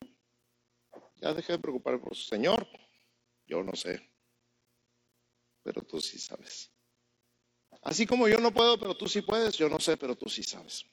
Ya 1.16 1.34
dejé 1.34 1.52
de 1.52 1.58
preocuparme 1.58 2.00
por 2.00 2.16
su 2.16 2.24
Señor. 2.24 2.66
Yo 3.46 3.62
no 3.62 3.74
sé. 3.74 4.10
Pero 5.62 5.82
tú 5.82 6.00
sí 6.00 6.18
sabes. 6.18 6.70
Así 7.82 8.06
como 8.06 8.28
yo 8.28 8.38
no 8.38 8.52
puedo, 8.52 8.78
pero 8.78 8.96
tú 8.96 9.06
sí 9.08 9.20
puedes, 9.20 9.56
yo 9.56 9.68
no 9.68 9.78
sé, 9.78 9.96
pero 9.98 10.16
tú 10.16 10.28
sí 10.28 10.42
sabes. 10.42 10.86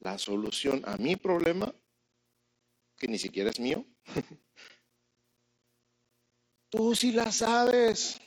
La 0.00 0.16
solución 0.16 0.82
a 0.86 0.96
mi 0.96 1.16
problema, 1.16 1.74
que 2.96 3.06
ni 3.06 3.18
siquiera 3.18 3.50
es 3.50 3.60
mío, 3.60 3.84
tú 6.70 6.94
sí 6.94 7.12
la 7.12 7.30
sabes. 7.32 8.18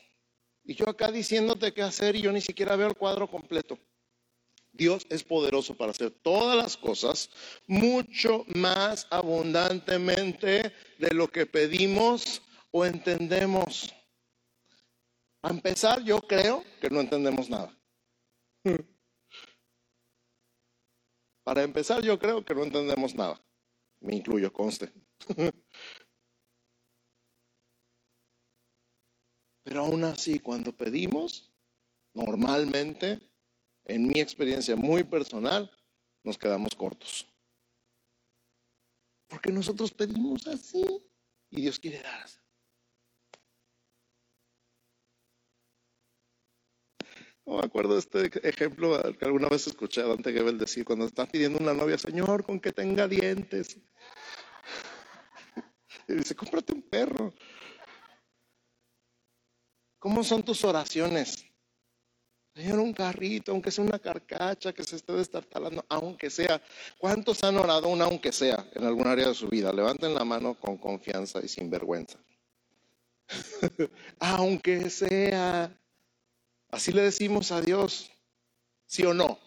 Y 0.63 0.75
yo 0.75 0.89
acá 0.89 1.11
diciéndote 1.11 1.73
qué 1.73 1.81
hacer 1.81 2.15
y 2.15 2.21
yo 2.21 2.31
ni 2.31 2.41
siquiera 2.41 2.75
veo 2.75 2.87
el 2.87 2.95
cuadro 2.95 3.29
completo. 3.29 3.77
Dios 4.73 5.05
es 5.09 5.23
poderoso 5.23 5.75
para 5.75 5.91
hacer 5.91 6.11
todas 6.11 6.55
las 6.55 6.77
cosas 6.77 7.29
mucho 7.67 8.45
más 8.55 9.05
abundantemente 9.09 10.73
de 10.97 11.13
lo 11.13 11.27
que 11.27 11.45
pedimos 11.45 12.41
o 12.71 12.85
entendemos. 12.85 13.93
A 15.41 15.49
empezar, 15.49 16.03
yo 16.03 16.21
creo 16.21 16.63
que 16.79 16.89
no 16.89 17.01
entendemos 17.01 17.49
nada. 17.49 17.75
Para 21.43 21.63
empezar, 21.63 22.01
yo 22.01 22.17
creo 22.17 22.45
que 22.45 22.53
no 22.53 22.63
entendemos 22.63 23.15
nada. 23.15 23.41
Me 23.99 24.15
incluyo, 24.15 24.53
conste. 24.53 24.91
Pero 29.71 29.85
aún 29.85 30.03
así, 30.03 30.37
cuando 30.39 30.75
pedimos, 30.75 31.49
normalmente, 32.13 33.21
en 33.85 34.05
mi 34.05 34.19
experiencia 34.19 34.75
muy 34.75 35.05
personal, 35.05 35.71
nos 36.25 36.37
quedamos 36.37 36.75
cortos. 36.75 37.25
Porque 39.29 39.49
nosotros 39.49 39.91
pedimos 39.91 40.45
así 40.47 40.85
y 41.51 41.61
Dios 41.61 41.79
quiere 41.79 42.01
dar. 42.01 42.29
No 47.45 47.59
me 47.59 47.65
acuerdo 47.65 47.93
de 47.93 47.99
este 47.99 48.49
ejemplo 48.49 49.01
que 49.17 49.23
alguna 49.23 49.47
vez 49.47 49.67
escuché 49.67 50.01
a 50.01 50.07
Dante 50.07 50.33
Gebel 50.33 50.57
decir 50.57 50.83
cuando 50.83 51.05
está 51.05 51.25
pidiendo 51.25 51.59
una 51.59 51.73
novia, 51.73 51.97
Señor, 51.97 52.43
con 52.43 52.59
que 52.59 52.73
tenga 52.73 53.07
dientes. 53.07 53.77
Y 56.09 56.13
dice, 56.15 56.35
cómprate 56.35 56.73
un 56.73 56.81
perro. 56.81 57.33
¿Cómo 60.01 60.23
son 60.23 60.41
tus 60.41 60.65
oraciones? 60.65 61.45
Señor, 62.55 62.79
un 62.79 62.91
carrito, 62.91 63.51
aunque 63.51 63.69
sea 63.69 63.83
una 63.83 63.99
carcacha 63.99 64.73
que 64.73 64.83
se 64.83 64.95
esté 64.95 65.13
destartalando, 65.13 65.85
aunque 65.87 66.31
sea. 66.31 66.59
¿Cuántos 66.97 67.43
han 67.43 67.55
orado 67.57 67.87
un 67.87 68.01
aunque 68.01 68.31
sea 68.31 68.67
en 68.73 68.83
algún 68.83 69.05
área 69.05 69.27
de 69.27 69.35
su 69.35 69.47
vida? 69.47 69.71
Levanten 69.71 70.15
la 70.15 70.25
mano 70.25 70.55
con 70.55 70.79
confianza 70.79 71.39
y 71.43 71.47
sin 71.47 71.69
vergüenza. 71.69 72.17
aunque 74.19 74.89
sea. 74.89 75.71
Así 76.71 76.91
le 76.91 77.03
decimos 77.03 77.51
a 77.51 77.61
Dios, 77.61 78.09
sí 78.87 79.03
o 79.03 79.13
no. 79.13 79.37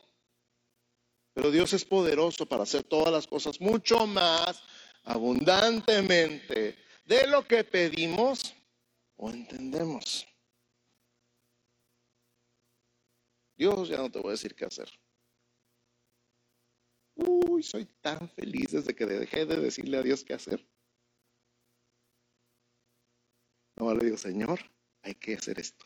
Pero 1.33 1.51
Dios 1.51 1.73
es 1.73 1.85
poderoso 1.85 2.47
para 2.47 2.62
hacer 2.62 2.85
todas 2.85 3.12
las 3.12 3.27
cosas 3.27 3.61
mucho 3.61 4.07
más 4.07 4.62
abundantemente 5.03 6.77
de 7.07 7.27
lo 7.27 7.45
que 7.45 7.64
pedimos 7.64 8.55
o 9.17 9.31
entendemos. 9.31 10.29
Dios 13.57 13.88
ya 13.88 13.99
no 13.99 14.11
te 14.11 14.19
voy 14.19 14.29
a 14.29 14.33
decir 14.33 14.55
qué 14.55 14.64
hacer. 14.64 14.88
Uy, 17.17 17.62
soy 17.62 17.87
tan 18.01 18.29
feliz 18.29 18.73
desde 18.73 18.95
que 18.95 19.07
dejé 19.07 19.47
de 19.47 19.57
decirle 19.57 19.99
a 19.99 20.03
Dios 20.03 20.25
qué 20.25 20.35
hacer. 20.35 20.67
No 23.77 23.95
le 23.95 24.05
digo, 24.05 24.17
Señor, 24.17 24.61
hay 25.03 25.14
que 25.14 25.35
hacer 25.35 25.59
esto. 25.59 25.85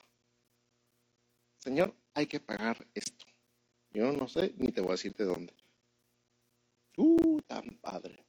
Señor, 1.59 1.95
hay 2.15 2.27
que 2.27 2.41
pagar 2.41 2.87
esto. 2.95 3.27
Yo 3.91 4.13
no 4.13 4.29
sé, 4.29 4.55
ni 4.57 4.73
te 4.73 4.81
voy 4.81 4.91
a 4.91 4.93
decir 4.93 5.15
de 5.15 5.25
dónde. 5.25 5.55
Uh, 6.97 7.41
tan 7.43 7.79
padre. 7.81 8.25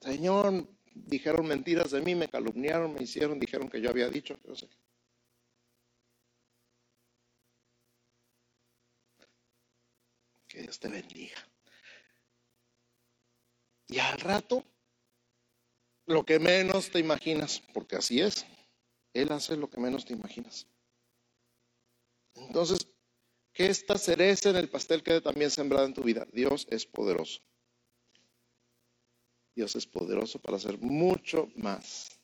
Señor, 0.00 0.66
dijeron 0.94 1.46
mentiras 1.46 1.90
de 1.90 2.00
mí, 2.00 2.14
me 2.14 2.28
calumniaron, 2.28 2.94
me 2.94 3.02
hicieron, 3.02 3.38
dijeron 3.38 3.68
que 3.68 3.80
yo 3.80 3.90
había 3.90 4.08
dicho, 4.08 4.38
no 4.44 4.54
sé. 4.54 4.68
Que 10.50 10.62
Dios 10.62 10.80
te 10.80 10.88
bendiga. 10.88 11.38
Y 13.86 14.00
al 14.00 14.18
rato, 14.18 14.64
lo 16.06 16.24
que 16.24 16.40
menos 16.40 16.90
te 16.90 16.98
imaginas, 16.98 17.62
porque 17.72 17.94
así 17.94 18.20
es, 18.20 18.44
Él 19.14 19.30
hace 19.30 19.56
lo 19.56 19.70
que 19.70 19.80
menos 19.80 20.04
te 20.04 20.12
imaginas. 20.12 20.66
Entonces, 22.34 22.88
que 23.52 23.66
esta 23.66 23.96
cereza 23.96 24.50
en 24.50 24.56
el 24.56 24.68
pastel 24.68 25.04
quede 25.04 25.20
también 25.20 25.52
sembrada 25.52 25.86
en 25.86 25.94
tu 25.94 26.02
vida. 26.02 26.26
Dios 26.32 26.66
es 26.68 26.84
poderoso. 26.84 27.40
Dios 29.54 29.76
es 29.76 29.86
poderoso 29.86 30.40
para 30.40 30.56
hacer 30.56 30.78
mucho 30.78 31.48
más 31.54 32.18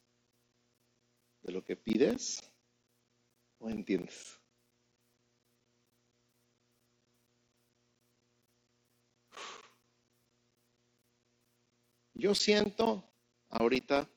de 1.43 1.53
lo 1.53 1.63
que 1.63 1.77
pides 1.77 2.43
o 3.59 3.71
entiendes. 3.71 4.36
Yo 12.19 12.35
siento 12.35 13.05
ahorita 13.51 14.09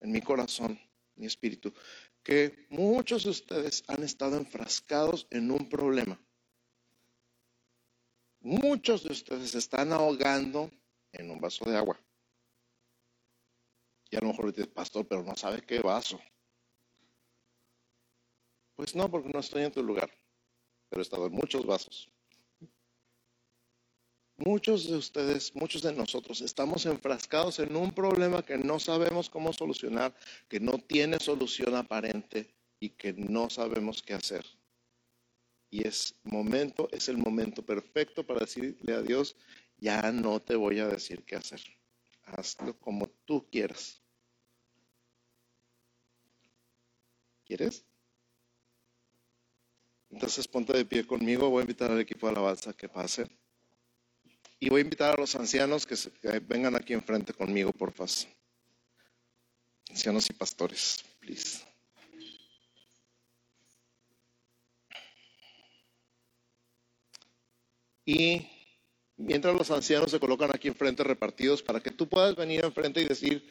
en 0.00 0.12
mi 0.12 0.20
corazón, 0.22 0.78
mi 1.16 1.26
espíritu, 1.26 1.74
que 2.22 2.66
muchos 2.70 3.24
de 3.24 3.30
ustedes 3.30 3.82
han 3.88 4.04
estado 4.04 4.36
enfrascados 4.36 5.26
en 5.30 5.50
un 5.50 5.68
problema. 5.68 6.20
Muchos 8.38 9.02
de 9.02 9.10
ustedes 9.10 9.56
están 9.56 9.92
ahogando 9.92 10.70
en 11.10 11.32
un 11.32 11.40
vaso 11.40 11.64
de 11.64 11.76
agua. 11.76 12.00
Y 14.08 14.16
a 14.16 14.20
lo 14.20 14.28
mejor 14.28 14.52
dices, 14.52 14.68
pastor, 14.68 15.08
pero 15.08 15.24
no 15.24 15.34
sabe 15.34 15.62
qué 15.62 15.80
vaso. 15.80 16.20
Pues 18.76 18.94
no, 18.94 19.10
porque 19.10 19.30
no 19.30 19.40
estoy 19.40 19.64
en 19.64 19.72
tu 19.72 19.82
lugar, 19.82 20.16
pero 20.88 21.00
he 21.00 21.02
estado 21.02 21.26
en 21.26 21.32
muchos 21.32 21.66
vasos. 21.66 22.08
Muchos 24.44 24.88
de 24.88 24.96
ustedes, 24.96 25.54
muchos 25.54 25.82
de 25.82 25.92
nosotros 25.92 26.40
estamos 26.40 26.84
enfrascados 26.86 27.60
en 27.60 27.76
un 27.76 27.92
problema 27.92 28.42
que 28.42 28.58
no 28.58 28.80
sabemos 28.80 29.30
cómo 29.30 29.52
solucionar, 29.52 30.12
que 30.48 30.58
no 30.58 30.78
tiene 30.78 31.20
solución 31.20 31.76
aparente 31.76 32.52
y 32.80 32.88
que 32.88 33.12
no 33.12 33.48
sabemos 33.50 34.02
qué 34.02 34.14
hacer. 34.14 34.44
Y 35.70 35.86
es 35.86 36.16
momento, 36.24 36.88
es 36.90 37.08
el 37.08 37.18
momento 37.18 37.64
perfecto 37.64 38.26
para 38.26 38.40
decirle 38.40 38.94
a 38.94 39.02
Dios, 39.02 39.36
ya 39.78 40.10
no 40.10 40.40
te 40.40 40.56
voy 40.56 40.80
a 40.80 40.88
decir 40.88 41.22
qué 41.22 41.36
hacer. 41.36 41.60
Hazlo 42.24 42.76
como 42.80 43.06
tú 43.24 43.48
quieras. 43.48 44.02
¿Quieres? 47.44 47.84
Entonces 50.10 50.48
ponte 50.48 50.72
de 50.72 50.84
pie 50.84 51.06
conmigo, 51.06 51.48
voy 51.48 51.60
a 51.60 51.62
invitar 51.62 51.92
al 51.92 52.00
equipo 52.00 52.26
de 52.26 52.32
alabanza 52.32 52.72
que 52.72 52.88
pase. 52.88 53.41
Y 54.62 54.68
voy 54.68 54.78
a 54.78 54.84
invitar 54.84 55.14
a 55.16 55.20
los 55.20 55.34
ancianos 55.34 55.84
que, 55.84 55.96
vengan 56.46 56.76
aquí 56.76 56.92
enfrente 56.92 57.32
conmigo, 57.32 57.72
por 57.72 57.90
favor. 57.90 58.12
Ancianos 59.90 60.30
y 60.30 60.32
pastores, 60.34 61.04
please. 61.18 61.64
Y 68.04 68.46
mientras 69.16 69.52
los 69.52 69.68
ancianos 69.72 70.12
se 70.12 70.20
colocan 70.20 70.52
aquí 70.54 70.68
enfrente 70.68 71.02
repartidos 71.02 71.60
para 71.60 71.80
que 71.80 71.90
tú 71.90 72.08
puedas 72.08 72.36
venir 72.36 72.64
enfrente 72.64 73.02
y 73.02 73.06
decir, 73.06 73.50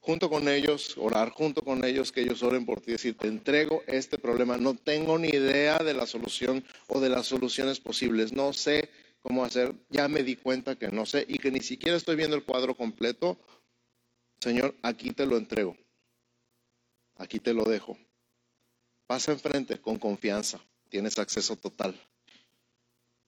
junto 0.00 0.28
con 0.28 0.48
ellos, 0.48 0.96
orar 0.98 1.30
junto 1.30 1.62
con 1.62 1.84
ellos, 1.84 2.10
que 2.10 2.22
ellos 2.22 2.42
oren 2.42 2.66
por 2.66 2.80
ti, 2.80 2.90
decir, 2.90 3.16
te 3.16 3.28
entrego 3.28 3.84
este 3.86 4.18
problema, 4.18 4.56
no 4.56 4.74
tengo 4.74 5.20
ni 5.20 5.28
idea 5.28 5.78
de 5.78 5.94
la 5.94 6.04
solución 6.04 6.64
o 6.88 6.98
de 6.98 7.10
las 7.10 7.26
soluciones 7.26 7.78
posibles, 7.78 8.32
no 8.32 8.52
sé 8.52 8.90
cómo 9.28 9.44
hacer, 9.44 9.74
ya 9.90 10.08
me 10.08 10.22
di 10.22 10.36
cuenta 10.36 10.76
que 10.76 10.88
no 10.88 11.04
sé 11.04 11.26
y 11.28 11.38
que 11.38 11.50
ni 11.50 11.60
siquiera 11.60 11.98
estoy 11.98 12.16
viendo 12.16 12.34
el 12.34 12.44
cuadro 12.44 12.74
completo, 12.74 13.38
Señor, 14.40 14.74
aquí 14.82 15.10
te 15.10 15.26
lo 15.26 15.36
entrego, 15.36 15.76
aquí 17.16 17.38
te 17.38 17.52
lo 17.52 17.64
dejo. 17.64 17.98
Pasa 19.06 19.32
enfrente 19.32 19.78
con 19.82 19.98
confianza, 19.98 20.58
tienes 20.88 21.18
acceso 21.18 21.56
total. 21.56 22.00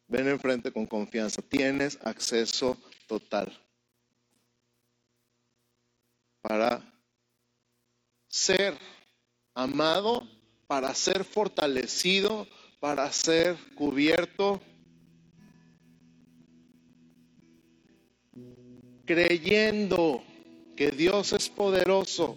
Ven 0.09 0.27
enfrente 0.29 0.73
con 0.73 0.87
confianza, 0.87 1.43
tienes 1.43 1.99
acceso 2.03 2.79
total 3.07 3.53
para 6.41 6.83
ser 8.27 8.75
amado, 9.55 10.27
para 10.67 10.95
ser 10.95 11.25
fortalecido, 11.25 12.49
para 12.81 13.13
ser 13.13 13.55
cubierto, 13.75 14.63
creyendo 19.11 20.23
que 20.77 20.93
Dios 20.93 21.33
es 21.33 21.49
poderoso 21.49 22.37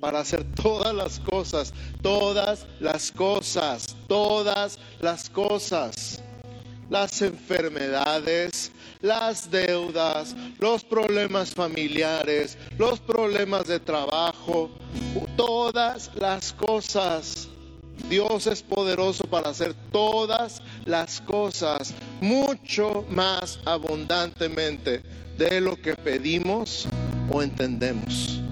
para 0.00 0.20
hacer 0.20 0.46
todas 0.54 0.94
las 0.94 1.20
cosas, 1.20 1.74
todas 2.00 2.66
las 2.80 3.12
cosas, 3.12 3.84
todas 4.08 4.78
las 5.02 5.28
cosas, 5.28 6.22
las 6.88 7.20
enfermedades, 7.20 8.72
las 9.02 9.50
deudas, 9.50 10.34
los 10.58 10.82
problemas 10.84 11.52
familiares, 11.52 12.56
los 12.78 12.98
problemas 12.98 13.66
de 13.66 13.78
trabajo, 13.78 14.70
todas 15.36 16.10
las 16.18 16.54
cosas. 16.54 17.46
Dios 18.08 18.46
es 18.46 18.62
poderoso 18.62 19.24
para 19.24 19.50
hacer 19.50 19.74
todas 19.92 20.62
las 20.86 21.20
cosas 21.20 21.92
mucho 22.22 23.04
más 23.10 23.60
abundantemente 23.66 25.02
de 25.40 25.58
lo 25.62 25.80
que 25.80 25.94
pedimos 25.94 26.86
o 27.32 27.42
entendemos. 27.42 28.42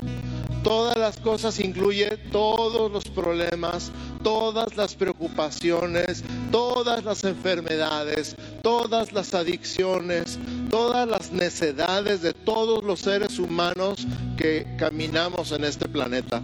Todas 0.64 0.96
las 0.96 1.18
cosas 1.18 1.60
incluye 1.60 2.16
todos 2.32 2.90
los 2.90 3.04
problemas, 3.04 3.92
todas 4.22 4.74
las 4.74 4.94
preocupaciones, 4.94 6.24
todas 6.50 7.04
las 7.04 7.24
enfermedades, 7.24 8.36
todas 8.62 9.12
las 9.12 9.34
adicciones, 9.34 10.38
todas 10.70 11.06
las 11.06 11.30
necedades 11.30 12.22
de 12.22 12.32
todos 12.32 12.82
los 12.82 13.00
seres 13.00 13.38
humanos 13.38 14.06
que 14.38 14.66
caminamos 14.78 15.52
en 15.52 15.64
este 15.64 15.88
planeta. 15.88 16.42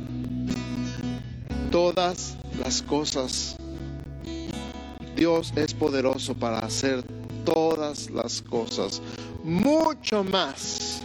Todas 1.71 2.37
las 2.63 2.83
cosas. 2.83 3.57
Dios 5.17 5.55
es 5.57 5.73
poderoso 5.73 6.35
para 6.35 6.59
hacer 6.59 7.03
todas 7.45 8.11
las 8.11 8.43
cosas, 8.43 9.01
mucho 9.45 10.25
más 10.25 11.03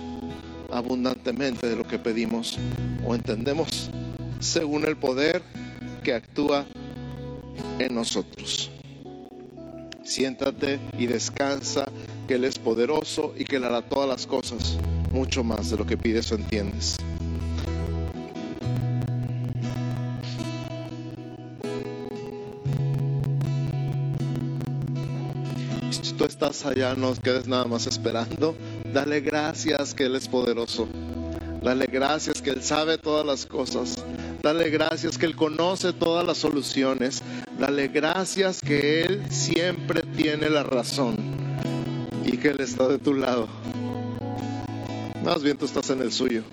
abundantemente 0.71 1.67
de 1.67 1.75
lo 1.75 1.85
que 1.85 1.99
pedimos 1.99 2.57
o 3.05 3.13
entendemos, 3.13 3.91
según 4.39 4.85
el 4.85 4.95
poder 4.95 5.43
que 6.03 6.13
actúa 6.13 6.65
en 7.79 7.93
nosotros. 7.93 8.71
Siéntate 10.03 10.79
y 10.97 11.05
descansa, 11.05 11.85
que 12.27 12.35
Él 12.35 12.45
es 12.45 12.57
poderoso 12.57 13.33
y 13.37 13.43
que 13.43 13.57
Él 13.57 13.65
hará 13.65 13.81
todas 13.81 14.07
las 14.07 14.25
cosas, 14.25 14.77
mucho 15.11 15.43
más 15.43 15.69
de 15.69 15.77
lo 15.77 15.85
que 15.85 15.97
pides 15.97 16.31
o 16.31 16.35
entiendes. 16.35 16.95
Tú 26.19 26.25
estás 26.25 26.65
allá, 26.65 26.95
no 26.95 27.13
quedes 27.15 27.47
nada 27.47 27.63
más 27.63 27.87
esperando. 27.87 28.53
Dale 28.93 29.21
gracias 29.21 29.93
que 29.93 30.03
Él 30.03 30.17
es 30.17 30.27
poderoso. 30.27 30.85
Dale 31.63 31.85
gracias 31.85 32.41
que 32.41 32.49
Él 32.49 32.61
sabe 32.61 32.97
todas 32.97 33.25
las 33.25 33.45
cosas. 33.45 34.03
Dale 34.43 34.69
gracias 34.69 35.17
que 35.17 35.25
Él 35.25 35.37
conoce 35.37 35.93
todas 35.93 36.27
las 36.27 36.37
soluciones. 36.37 37.23
Dale 37.57 37.87
gracias 37.87 38.59
que 38.59 39.03
Él 39.03 39.31
siempre 39.31 40.03
tiene 40.03 40.49
la 40.49 40.63
razón 40.63 41.15
y 42.25 42.35
que 42.35 42.49
Él 42.49 42.59
está 42.59 42.89
de 42.89 42.99
tu 42.99 43.13
lado. 43.13 43.47
Más 45.23 45.41
bien 45.41 45.57
tú 45.57 45.63
estás 45.63 45.89
en 45.89 46.01
el 46.01 46.11
suyo. 46.11 46.43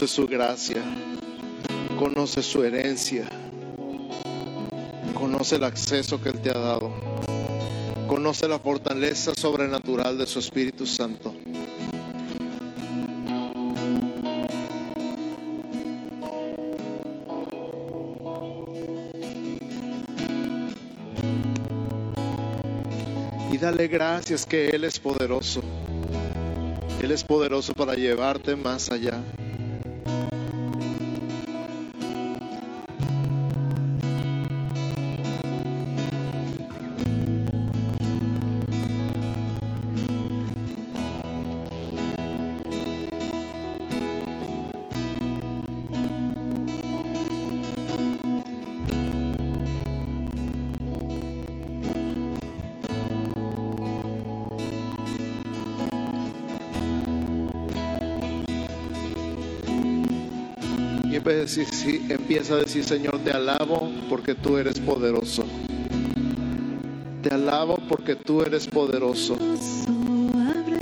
Conoce 0.00 0.14
su 0.14 0.26
gracia, 0.26 0.82
conoce 1.98 2.42
su 2.42 2.64
herencia, 2.64 3.28
conoce 5.12 5.56
el 5.56 5.64
acceso 5.64 6.18
que 6.22 6.30
Él 6.30 6.40
te 6.40 6.48
ha 6.48 6.58
dado, 6.58 6.90
conoce 8.08 8.48
la 8.48 8.58
fortaleza 8.58 9.34
sobrenatural 9.34 10.16
de 10.16 10.26
su 10.26 10.38
Espíritu 10.38 10.86
Santo. 10.86 11.34
Y 23.52 23.58
dale 23.58 23.86
gracias 23.88 24.46
que 24.46 24.70
Él 24.70 24.84
es 24.84 24.98
poderoso. 24.98 25.60
Él 27.02 27.10
es 27.10 27.22
poderoso 27.22 27.74
para 27.74 27.94
llevarte 27.94 28.56
más 28.56 28.90
allá. 28.90 29.22
Empieza 61.32 62.54
a 62.54 62.56
decir, 62.58 62.84
Señor, 62.84 63.18
te 63.20 63.30
alabo 63.30 63.90
porque 64.08 64.34
tú 64.34 64.56
eres 64.58 64.80
poderoso. 64.80 65.44
Te 67.22 67.34
alabo 67.34 67.78
porque 67.88 68.16
tú 68.16 68.42
eres 68.42 68.66
poderoso. 68.66 69.36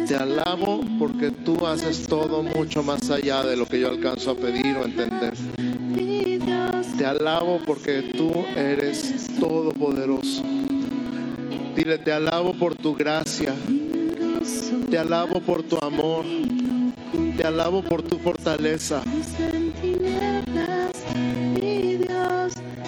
Te 0.07 0.17
alabo 0.17 0.81
porque 0.99 1.31
tú 1.31 1.67
haces 1.67 2.07
todo 2.07 2.43
mucho 2.43 2.83
más 2.83 3.11
allá 3.11 3.43
de 3.43 3.57
lo 3.57 3.67
que 3.67 3.81
yo 3.81 3.89
alcanzo 3.89 4.31
a 4.31 4.35
pedir 4.35 4.77
o 4.77 4.85
entender. 4.85 5.35
Te 6.97 7.05
alabo 7.05 7.61
porque 7.67 8.03
tú 8.17 8.33
eres 8.57 9.29
todopoderoso. 9.39 10.43
Dile, 11.77 11.99
te 11.99 12.13
alabo 12.13 12.55
por 12.55 12.75
tu 12.75 12.95
gracia. 12.95 13.55
Te 14.91 14.99
alabo 14.99 15.41
por 15.41 15.63
tu 15.63 15.77
amor. 15.85 16.25
Te 17.37 17.45
alabo 17.45 17.83
por 17.83 18.03
tu 18.03 18.19
fortaleza. 18.19 19.03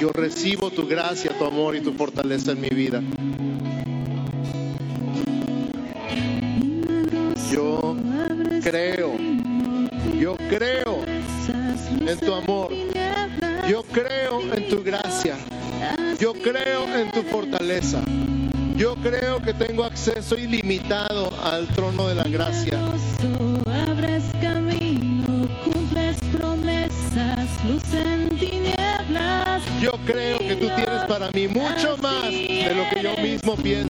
Yo 0.01 0.09
recibo 0.15 0.71
tu 0.71 0.87
gracia, 0.87 1.31
tu 1.39 1.45
amor 1.45 1.77
y 1.77 1.83
tu 1.83 1.93
fortaleza 1.93 2.53
en 2.53 2.61
mi 2.63 2.71
vida. 2.71 3.03
Yo 7.53 7.97
creo, 8.63 9.13
yo 10.19 10.37
creo 10.49 11.05
en 12.01 12.19
tu 12.19 12.33
amor. 12.33 12.73
Yo 13.69 13.83
creo 13.83 14.41
en 14.55 14.69
tu 14.71 14.83
gracia. 14.83 15.37
Yo 16.19 16.33
creo 16.33 16.97
en 16.97 17.11
tu 17.11 17.23
fortaleza. 17.25 18.03
Yo 18.77 18.95
creo 18.97 19.43
que 19.43 19.53
tengo 19.53 19.85
acceso 19.85 20.39
ilimitado 20.39 21.31
al 21.45 21.69
trono 21.69 22.09
de 22.09 22.15
la 22.15 22.25
gracia. 22.25 22.79
Creo 30.13 30.39
que 30.39 30.57
tú 30.57 30.67
tienes 30.77 31.05
para 31.07 31.31
mí 31.31 31.49
mucho 31.49 31.97
más 31.99 32.25
de 32.25 32.75
lo 32.75 32.89
que 32.91 33.03
yo 33.03 33.17
mismo 33.23 33.57
pienso. 33.57 33.90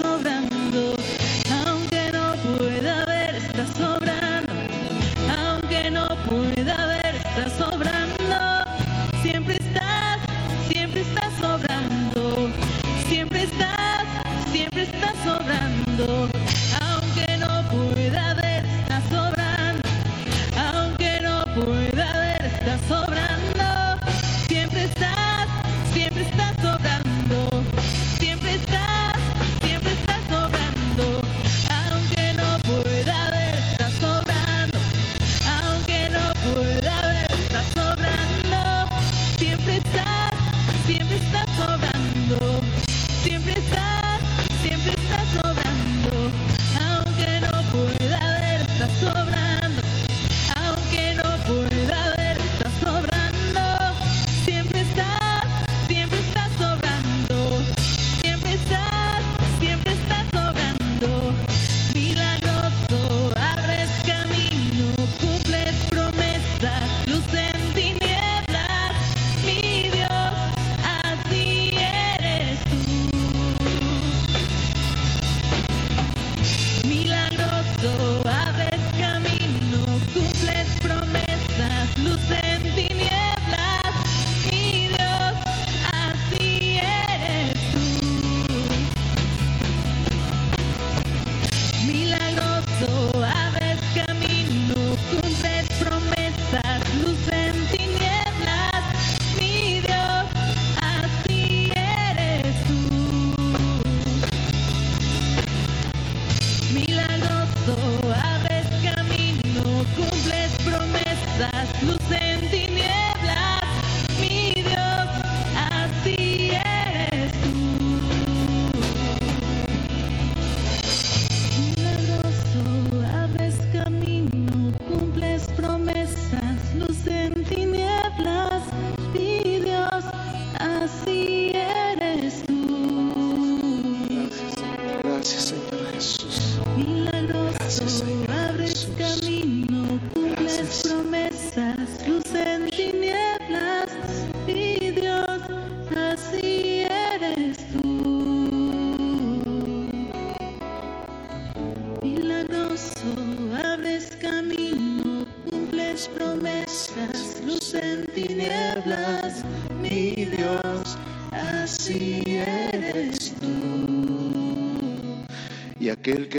of 0.00 0.23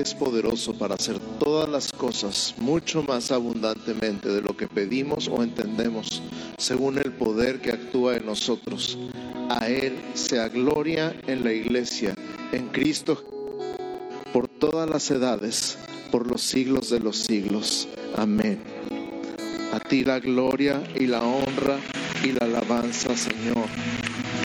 es 0.05 0.13
poderoso 0.13 0.77
para 0.77 0.93
hacer 0.93 1.17
todas 1.39 1.67
las 1.67 1.91
cosas 1.91 2.53
mucho 2.59 3.01
más 3.01 3.31
abundantemente 3.31 4.29
de 4.29 4.39
lo 4.39 4.55
que 4.55 4.67
pedimos 4.67 5.27
o 5.27 5.41
entendemos, 5.41 6.21
según 6.59 6.99
el 6.99 7.11
poder 7.11 7.59
que 7.59 7.71
actúa 7.71 8.15
en 8.15 8.27
nosotros. 8.27 8.99
A 9.49 9.67
Él 9.67 9.97
sea 10.13 10.49
gloria 10.49 11.19
en 11.25 11.43
la 11.43 11.53
iglesia, 11.53 12.13
en 12.51 12.67
Cristo, 12.67 13.25
por 14.31 14.47
todas 14.47 14.87
las 14.87 15.09
edades, 15.09 15.75
por 16.11 16.27
los 16.27 16.43
siglos 16.43 16.91
de 16.91 16.99
los 16.99 17.17
siglos. 17.17 17.87
Amén. 18.15 18.61
A 19.73 19.79
ti 19.79 20.03
la 20.03 20.19
gloria 20.19 20.83
y 20.93 21.07
la 21.07 21.23
honra 21.23 21.79
y 22.23 22.31
la 22.31 22.45
alabanza, 22.45 23.17
Señor. 23.17 23.65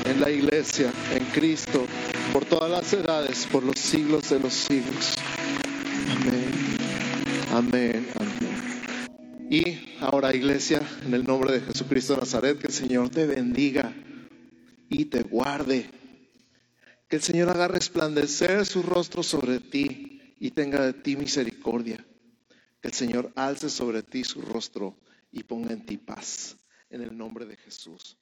En 0.06 0.22
la 0.22 0.30
iglesia, 0.30 0.90
en 1.14 1.24
Cristo, 1.26 1.84
por 2.32 2.46
todas 2.46 2.70
las 2.70 2.90
edades, 2.94 3.46
por 3.52 3.62
los 3.62 3.78
siglos 3.78 4.30
de 4.30 4.40
los 4.40 4.54
siglos. 4.54 5.16
Amén. 7.60 8.06
Y 9.50 9.98
ahora, 10.00 10.34
iglesia, 10.34 10.80
en 11.04 11.12
el 11.12 11.24
nombre 11.24 11.52
de 11.52 11.60
Jesucristo 11.60 12.14
de 12.14 12.20
Nazaret, 12.20 12.58
que 12.58 12.68
el 12.68 12.72
Señor 12.72 13.10
te 13.10 13.26
bendiga 13.26 13.92
y 14.88 15.04
te 15.04 15.24
guarde. 15.24 15.90
Que 17.06 17.16
el 17.16 17.22
Señor 17.22 17.50
haga 17.50 17.68
resplandecer 17.68 18.64
su 18.64 18.82
rostro 18.82 19.22
sobre 19.22 19.60
ti 19.60 20.34
y 20.40 20.52
tenga 20.52 20.86
de 20.86 20.94
ti 20.94 21.16
misericordia. 21.16 22.02
Que 22.80 22.88
el 22.88 22.94
Señor 22.94 23.30
alce 23.36 23.68
sobre 23.68 24.02
ti 24.02 24.24
su 24.24 24.40
rostro 24.40 24.98
y 25.30 25.42
ponga 25.42 25.74
en 25.74 25.84
ti 25.84 25.98
paz. 25.98 26.56
En 26.88 27.02
el 27.02 27.14
nombre 27.14 27.44
de 27.44 27.58
Jesús. 27.58 28.16